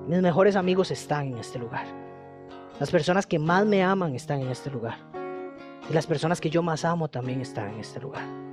Mis 0.07 0.21
mejores 0.21 0.55
amigos 0.55 0.89
están 0.89 1.33
en 1.33 1.39
este 1.39 1.59
lugar. 1.59 1.85
Las 2.79 2.91
personas 2.91 3.27
que 3.27 3.39
más 3.39 3.65
me 3.65 3.83
aman 3.83 4.15
están 4.15 4.39
en 4.39 4.47
este 4.47 4.71
lugar. 4.71 4.99
Y 5.89 5.93
las 5.93 6.07
personas 6.07 6.39
que 6.39 6.49
yo 6.49 6.63
más 6.63 6.85
amo 6.85 7.09
también 7.09 7.41
están 7.41 7.73
en 7.73 7.81
este 7.81 7.99
lugar 7.99 8.48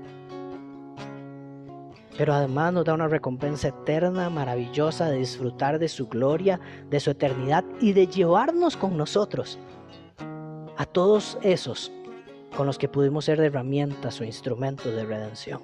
pero 2.16 2.33
además 2.33 2.72
nos 2.72 2.85
da 2.85 2.94
una 2.94 3.09
recompensa 3.09 3.68
eterna, 3.68 4.31
maravillosa 4.31 5.11
de 5.11 5.18
disfrutar 5.18 5.79
de 5.79 5.88
su 5.88 6.09
gloria, 6.09 6.61
de 6.88 7.00
su 7.00 7.11
eternidad 7.11 7.64
y 7.81 7.92
de 7.92 8.07
llevarnos 8.07 8.76
con 8.76 8.96
nosotros 8.96 9.59
a 10.76 10.85
todos 10.85 11.38
esos 11.42 11.92
con 12.57 12.66
los 12.66 12.79
que 12.79 12.88
pudimos 12.88 13.26
ser 13.26 13.40
herramientas 13.40 14.20
o 14.20 14.24
instrumentos 14.24 14.94
de 14.94 15.05
redención. 15.05 15.61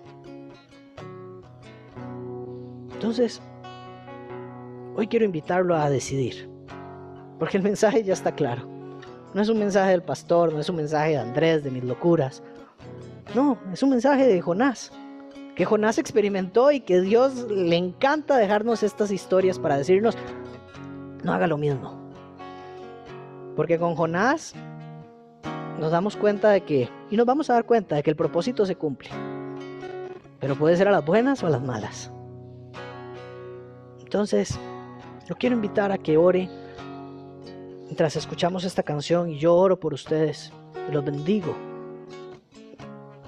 Entonces, 2.92 3.40
hoy 4.94 5.06
quiero 5.08 5.24
invitarlo 5.24 5.74
a 5.74 5.88
decidir, 5.88 6.50
porque 7.38 7.56
el 7.56 7.62
mensaje 7.62 8.04
ya 8.04 8.12
está 8.12 8.34
claro. 8.34 8.68
No 9.32 9.40
es 9.40 9.48
un 9.48 9.58
mensaje 9.58 9.92
del 9.92 10.02
pastor, 10.02 10.52
no 10.52 10.60
es 10.60 10.68
un 10.68 10.76
mensaje 10.76 11.12
de 11.12 11.18
Andrés, 11.18 11.64
de 11.64 11.70
mis 11.70 11.82
locuras. 11.82 12.42
No, 13.34 13.56
es 13.72 13.82
un 13.82 13.90
mensaje 13.90 14.26
de 14.26 14.40
Jonás 14.42 14.92
que 15.54 15.64
Jonás 15.64 15.98
experimentó 15.98 16.72
y 16.72 16.80
que 16.80 17.00
Dios 17.00 17.50
le 17.50 17.76
encanta 17.76 18.36
dejarnos 18.36 18.82
estas 18.82 19.10
historias 19.10 19.58
para 19.58 19.76
decirnos, 19.76 20.16
no 21.22 21.32
haga 21.32 21.46
lo 21.46 21.58
mismo. 21.58 22.00
Porque 23.54 23.78
con 23.78 23.94
Jonás 23.94 24.54
nos 25.78 25.90
damos 25.90 26.16
cuenta 26.16 26.50
de 26.50 26.62
que, 26.62 26.88
y 27.10 27.16
nos 27.16 27.26
vamos 27.26 27.50
a 27.50 27.54
dar 27.54 27.64
cuenta 27.64 27.96
de 27.96 28.02
que 28.02 28.10
el 28.10 28.16
propósito 28.16 28.64
se 28.64 28.76
cumple. 28.76 29.10
Pero 30.40 30.56
puede 30.56 30.76
ser 30.76 30.88
a 30.88 30.92
las 30.92 31.04
buenas 31.04 31.42
o 31.42 31.46
a 31.46 31.50
las 31.50 31.62
malas. 31.62 32.10
Entonces, 34.00 34.58
yo 35.28 35.36
quiero 35.36 35.54
invitar 35.54 35.92
a 35.92 35.98
que 35.98 36.16
ore 36.16 36.48
mientras 37.84 38.16
escuchamos 38.16 38.64
esta 38.64 38.82
canción 38.82 39.28
y 39.28 39.38
yo 39.38 39.54
oro 39.54 39.78
por 39.78 39.92
ustedes. 39.92 40.50
Los 40.90 41.04
bendigo 41.04 41.54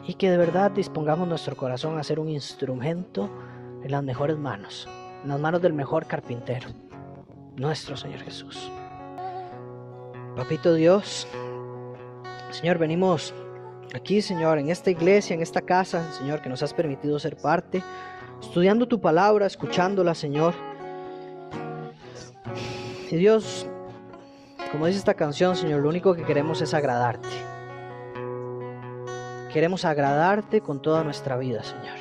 y 0.07 0.15
que 0.15 0.31
de 0.31 0.37
verdad 0.37 0.71
dispongamos 0.71 1.27
nuestro 1.27 1.57
corazón 1.57 1.99
a 1.99 2.05
ser 2.05 2.21
un 2.21 2.29
instrumento 2.29 3.31
en 3.83 3.91
las 3.91 4.03
mejores 4.03 4.37
manos, 4.37 4.89
en 5.23 5.29
las 5.29 5.41
manos 5.41 5.63
del 5.63 5.73
mejor 5.73 6.07
carpintero, 6.07 6.69
nuestro 7.57 7.97
Señor 7.97 8.21
Jesús. 8.21 8.71
Papito 10.37 10.75
Dios, 10.75 11.27
Señor, 12.51 12.79
venimos 12.79 13.33
aquí, 13.95 14.21
Señor, 14.21 14.59
en 14.59 14.69
esta 14.69 14.91
iglesia, 14.91 15.35
en 15.35 15.43
esta 15.43 15.61
casa, 15.61 16.13
Señor, 16.13 16.43
que 16.43 16.49
nos 16.49 16.63
has 16.63 16.75
permitido 16.75 17.19
ser 17.19 17.37
parte, 17.37 17.83
estudiando 18.41 18.87
tu 18.89 19.01
palabra, 19.01 19.47
escuchándola, 19.47 20.15
Señor. 20.15 20.55
Y 23.11 23.17
Dios, 23.17 23.67
como 24.73 24.87
dice 24.87 24.99
esta 24.99 25.15
canción, 25.15 25.57
Señor, 25.57 25.83
lo 25.83 25.89
único 25.89 26.15
que 26.15 26.25
queremos 26.25 26.61
es 26.61 26.75
agradarte. 26.75 27.54
Queremos 29.55 29.85
agradarte 29.85 30.61
con 30.61 30.83
toda 30.83 31.05
nuestra 31.05 31.37
vida, 31.37 31.63
Señor. 31.63 31.95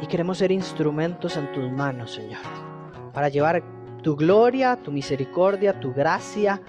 Y 0.00 0.06
queremos 0.06 0.38
ser 0.38 0.52
instrumentos 0.52 1.36
en 1.36 1.50
tus 1.50 1.68
manos, 1.68 2.12
Señor, 2.12 2.38
para 3.12 3.28
llevar 3.28 3.60
tu 4.04 4.14
gloria, 4.14 4.76
tu 4.76 4.92
misericordia, 4.92 5.80
tu 5.80 5.92
gracia, 5.92 6.62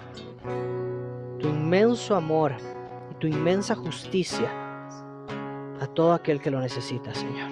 tu 1.40 1.50
inmenso 1.50 2.16
amor 2.16 2.56
y 3.12 3.14
tu 3.20 3.28
inmensa 3.28 3.76
justicia 3.76 4.50
a 5.80 5.86
todo 5.94 6.14
aquel 6.14 6.42
que 6.42 6.50
lo 6.50 6.60
necesita, 6.60 7.14
Señor. 7.14 7.52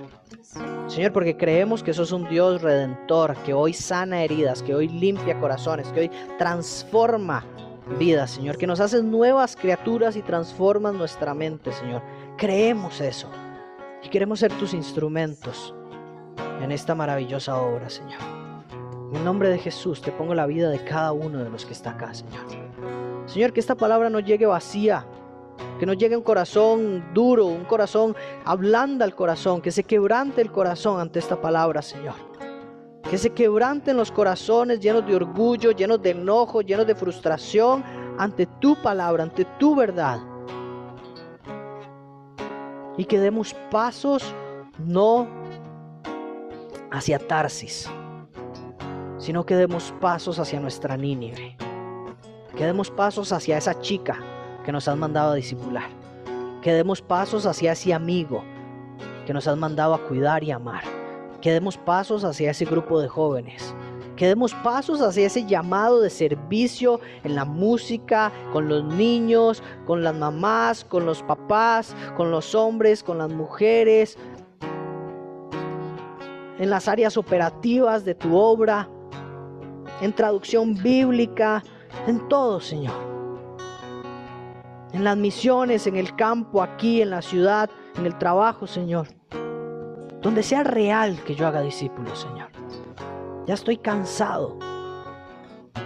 Señor, 0.87 1.13
porque 1.13 1.37
creemos 1.37 1.83
que 1.83 1.93
sos 1.93 2.11
un 2.13 2.27
Dios 2.29 2.63
redentor, 2.63 3.35
que 3.45 3.53
hoy 3.53 3.73
sana 3.73 4.23
heridas, 4.23 4.63
que 4.63 4.73
hoy 4.73 4.87
limpia 4.87 5.39
corazones, 5.39 5.87
que 5.89 5.99
hoy 5.99 6.11
transforma 6.39 7.45
vida, 7.97 8.27
Señor, 8.27 8.57
que 8.57 8.67
nos 8.67 8.79
haces 8.79 9.03
nuevas 9.03 9.55
criaturas 9.55 10.15
y 10.15 10.21
transformas 10.21 10.93
nuestra 10.93 11.33
mente, 11.33 11.71
Señor. 11.71 12.01
Creemos 12.37 13.01
eso 13.01 13.29
y 14.03 14.09
queremos 14.09 14.39
ser 14.39 14.51
tus 14.53 14.73
instrumentos 14.73 15.73
en 16.61 16.71
esta 16.71 16.95
maravillosa 16.95 17.59
obra, 17.59 17.89
Señor. 17.89 18.19
En 19.13 19.25
nombre 19.25 19.49
de 19.49 19.57
Jesús 19.57 20.01
te 20.01 20.11
pongo 20.11 20.33
la 20.33 20.45
vida 20.45 20.69
de 20.69 20.83
cada 20.83 21.11
uno 21.11 21.43
de 21.43 21.49
los 21.49 21.65
que 21.65 21.73
está 21.73 21.91
acá, 21.91 22.13
Señor. 22.13 22.45
Señor, 23.25 23.53
que 23.53 23.59
esta 23.59 23.75
palabra 23.75 24.09
no 24.09 24.19
llegue 24.19 24.45
vacía, 24.45 25.05
que 25.79 25.85
no 25.85 25.93
llegue 25.93 26.17
un 26.17 26.23
corazón 26.23 27.03
duro, 27.13 27.45
un 27.45 27.65
corazón 27.65 28.15
ablanda 28.45 29.05
el 29.05 29.15
corazón, 29.15 29.61
que 29.61 29.71
se 29.71 29.83
quebrante 29.83 30.41
el 30.41 30.51
corazón 30.51 30.99
ante 30.99 31.19
esta 31.19 31.39
palabra, 31.41 31.81
Señor 31.81 32.30
que 33.11 33.17
se 33.17 33.31
quebranten 33.31 33.97
los 33.97 34.11
corazones 34.11 34.79
llenos 34.79 35.05
de 35.05 35.15
orgullo, 35.15 35.71
llenos 35.71 36.01
de 36.01 36.11
enojo, 36.11 36.61
llenos 36.61 36.87
de 36.87 36.95
frustración 36.95 37.83
ante 38.17 38.47
tu 38.47 38.81
palabra, 38.81 39.23
ante 39.23 39.45
tu 39.59 39.75
verdad. 39.75 40.19
y 42.97 43.05
que 43.05 43.19
demos 43.19 43.55
pasos 43.71 44.35
no 44.77 45.27
hacia 46.91 47.17
Tarsis, 47.19 47.89
sino 49.17 49.45
que 49.45 49.55
demos 49.55 49.93
pasos 49.99 50.39
hacia 50.39 50.59
nuestra 50.59 50.97
Nínive, 50.97 51.57
que 52.55 52.65
demos 52.65 52.91
pasos 52.91 53.31
hacia 53.31 53.57
esa 53.57 53.79
chica 53.79 54.19
que 54.63 54.71
nos 54.71 54.87
has 54.87 54.97
mandado 54.97 55.31
a 55.31 55.35
disipular, 55.35 55.89
que 56.61 56.73
demos 56.73 57.01
pasos 57.01 57.45
hacia 57.45 57.71
ese 57.71 57.93
amigo 57.93 58.43
que 59.25 59.33
nos 59.33 59.47
has 59.47 59.57
mandado 59.57 59.95
a 59.95 60.07
cuidar 60.07 60.43
y 60.43 60.51
amar, 60.51 60.83
que 61.41 61.51
demos 61.51 61.77
pasos 61.77 62.23
hacia 62.23 62.51
ese 62.51 62.65
grupo 62.65 62.99
de 62.99 63.07
jóvenes, 63.07 63.75
que 64.15 64.27
demos 64.27 64.53
pasos 64.53 65.01
hacia 65.01 65.25
ese 65.25 65.45
llamado 65.45 65.99
de 65.99 66.09
servicio 66.09 66.99
en 67.23 67.35
la 67.35 67.45
música, 67.45 68.31
con 68.53 68.69
los 68.69 68.83
niños, 68.83 69.63
con 69.85 70.03
las 70.03 70.15
mamás, 70.15 70.85
con 70.85 71.05
los 71.05 71.23
papás, 71.23 71.95
con 72.15 72.29
los 72.31 72.53
hombres, 72.53 73.03
con 73.03 73.17
las 73.17 73.31
mujeres, 73.31 74.17
en 76.59 76.69
las 76.69 76.87
áreas 76.87 77.17
operativas 77.17 78.05
de 78.05 78.13
tu 78.13 78.37
obra, 78.37 78.87
en 80.01 80.13
traducción 80.13 80.75
bíblica, 80.75 81.63
en 82.05 82.27
todo, 82.27 82.59
Señor. 82.59 82.93
En 84.93 85.03
las 85.03 85.17
misiones, 85.17 85.87
en 85.87 85.95
el 85.95 86.15
campo, 86.15 86.61
aquí, 86.61 87.01
en 87.01 87.09
la 87.09 87.21
ciudad, 87.21 87.69
en 87.95 88.05
el 88.05 88.15
trabajo, 88.17 88.67
Señor. 88.67 89.07
Donde 90.21 90.43
sea 90.43 90.63
real 90.63 91.17
que 91.25 91.33
yo 91.33 91.47
haga 91.47 91.61
discípulos, 91.61 92.19
Señor. 92.19 92.49
Ya 93.47 93.55
estoy 93.55 93.77
cansado 93.77 94.59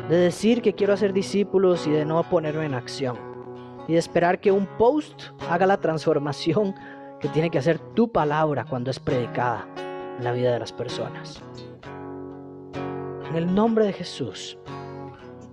de 0.09 0.17
decir 0.17 0.61
que 0.61 0.73
quiero 0.73 0.93
hacer 0.93 1.13
discípulos 1.13 1.87
y 1.87 1.91
de 1.91 2.05
no 2.05 2.21
ponerme 2.23 2.65
en 2.65 2.73
acción. 2.73 3.17
Y 3.87 3.93
de 3.93 3.99
esperar 3.99 4.41
que 4.41 4.51
un 4.51 4.65
post 4.77 5.21
haga 5.49 5.65
la 5.65 5.77
transformación 5.77 6.75
que 7.21 7.29
tiene 7.29 7.49
que 7.49 7.59
hacer 7.59 7.79
tu 7.93 8.11
palabra 8.11 8.65
cuando 8.65 8.91
es 8.91 8.99
predicada 8.99 9.67
en 10.17 10.23
la 10.23 10.33
vida 10.33 10.51
de 10.51 10.59
las 10.59 10.73
personas. 10.73 11.41
En 13.29 13.35
el 13.35 13.55
nombre 13.55 13.85
de 13.85 13.93
Jesús, 13.93 14.57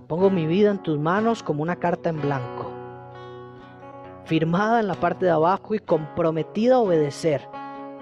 pongo 0.08 0.28
mi 0.28 0.46
vida 0.46 0.70
en 0.70 0.82
tus 0.82 0.98
manos 0.98 1.42
como 1.42 1.62
una 1.62 1.76
carta 1.76 2.10
en 2.10 2.20
blanco, 2.20 2.70
firmada 4.24 4.80
en 4.80 4.88
la 4.88 4.94
parte 4.94 5.26
de 5.26 5.30
abajo 5.30 5.74
y 5.74 5.78
comprometida 5.78 6.76
a 6.76 6.80
obedecer 6.80 7.46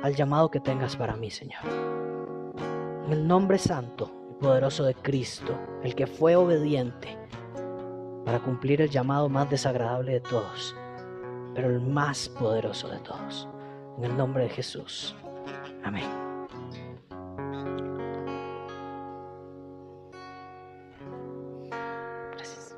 al 0.02 0.14
llamado 0.14 0.50
que 0.50 0.60
tengas 0.60 0.96
para 0.96 1.16
mí, 1.16 1.30
Señor. 1.30 1.62
En 3.06 3.12
el 3.12 3.26
nombre 3.26 3.58
santo 3.58 4.10
y 4.30 4.34
poderoso 4.34 4.84
de 4.84 4.94
Cristo, 4.94 5.58
el 5.82 5.94
que 5.94 6.06
fue 6.06 6.36
obediente 6.36 7.16
para 8.24 8.40
cumplir 8.40 8.80
el 8.80 8.90
llamado 8.90 9.28
más 9.28 9.50
desagradable 9.50 10.12
de 10.12 10.20
todos, 10.20 10.76
pero 11.54 11.68
el 11.68 11.80
más 11.80 12.28
poderoso 12.28 12.88
de 12.88 12.98
todos. 13.00 13.48
En 13.98 14.04
el 14.04 14.16
nombre 14.16 14.44
de 14.44 14.50
Jesús. 14.50 15.16
Amén. 15.82 16.04
Gracias. 22.32 22.76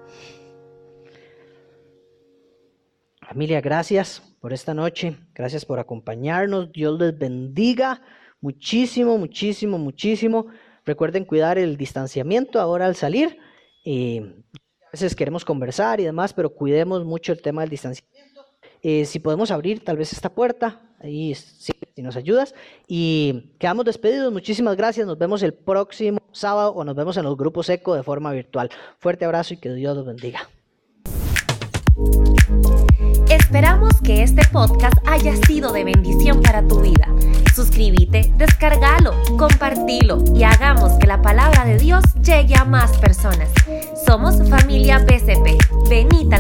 Familia, 3.21 3.61
gracias 3.61 4.32
por 4.43 4.53
esta 4.53 4.75
noche. 4.75 5.17
Gracias 5.35 5.65
por 5.65 5.79
acompañarnos. 5.79 6.73
Dios 6.73 6.99
les 6.99 7.17
bendiga 7.17 8.03
muchísimo, 8.41 9.17
muchísimo, 9.17 9.79
muchísimo. 9.79 10.47
Recuerden 10.85 11.25
cuidar 11.25 11.59
el 11.59 11.77
distanciamiento 11.77 12.61
ahora 12.61 12.87
al 12.87 12.97
salir. 12.97 13.39
a 13.87 14.91
veces 14.93 15.15
queremos 15.15 15.45
conversar 15.45 16.01
y 16.01 16.05
demás, 16.05 16.35
pero 16.35 16.51
cuidemos 16.51 17.05
mucho 17.05 17.33
el 17.33 17.41
tema 17.41 17.63
del 17.63 17.71
distanciamiento. 17.71 18.45
Eh, 18.83 19.05
si 19.05 19.21
podemos 19.21 19.53
abrir 19.53 19.85
tal 19.85 19.97
vez 19.97 20.13
esta 20.13 20.35
puerta, 20.35 20.81
ahí 20.99 21.37
sí, 21.37 21.73
si 21.95 22.03
nos 22.03 22.17
ayudas. 22.17 22.53
Y 22.89 23.55
quedamos 23.61 23.85
despedidos. 23.85 24.33
Muchísimas 24.33 24.77
gracias. 24.77 25.07
Nos 25.07 25.19
vemos 25.19 25.45
el 25.45 25.55
próximo 25.55 26.19
sábado 26.33 26.73
o 26.73 26.83
nos 26.83 26.97
vemos 26.97 27.17
en 27.17 27.23
los 27.23 27.37
grupos 27.37 27.69
ECO 27.69 27.95
de 27.95 28.03
forma 28.03 28.33
virtual. 28.33 28.71
Fuerte 28.99 29.25
abrazo 29.25 29.55
y 29.55 29.59
que 29.59 29.73
Dios 29.73 29.97
los 29.97 30.05
bendiga. 30.05 30.51
Esperamos 33.53 34.01
que 34.03 34.23
este 34.23 34.49
podcast 34.49 34.97
haya 35.07 35.37
sido 35.37 35.73
de 35.73 35.85
bendición 35.85 36.41
para 36.41 36.67
tu 36.67 36.81
vida. 36.81 37.07
Suscríbete, 37.55 38.33
descargalo, 38.39 39.13
compartilo 39.37 40.25
y 40.35 40.43
hagamos 40.43 40.95
que 40.95 41.07
la 41.07 41.21
palabra 41.21 41.67
de 41.67 41.77
Dios 41.77 42.03
llegue 42.23 42.55
a 42.57 42.65
más 42.65 42.97
personas. 42.97 43.51
Somos 44.07 44.49
familia 44.49 45.05
PCP. 45.05 45.59
Benita 45.91 46.39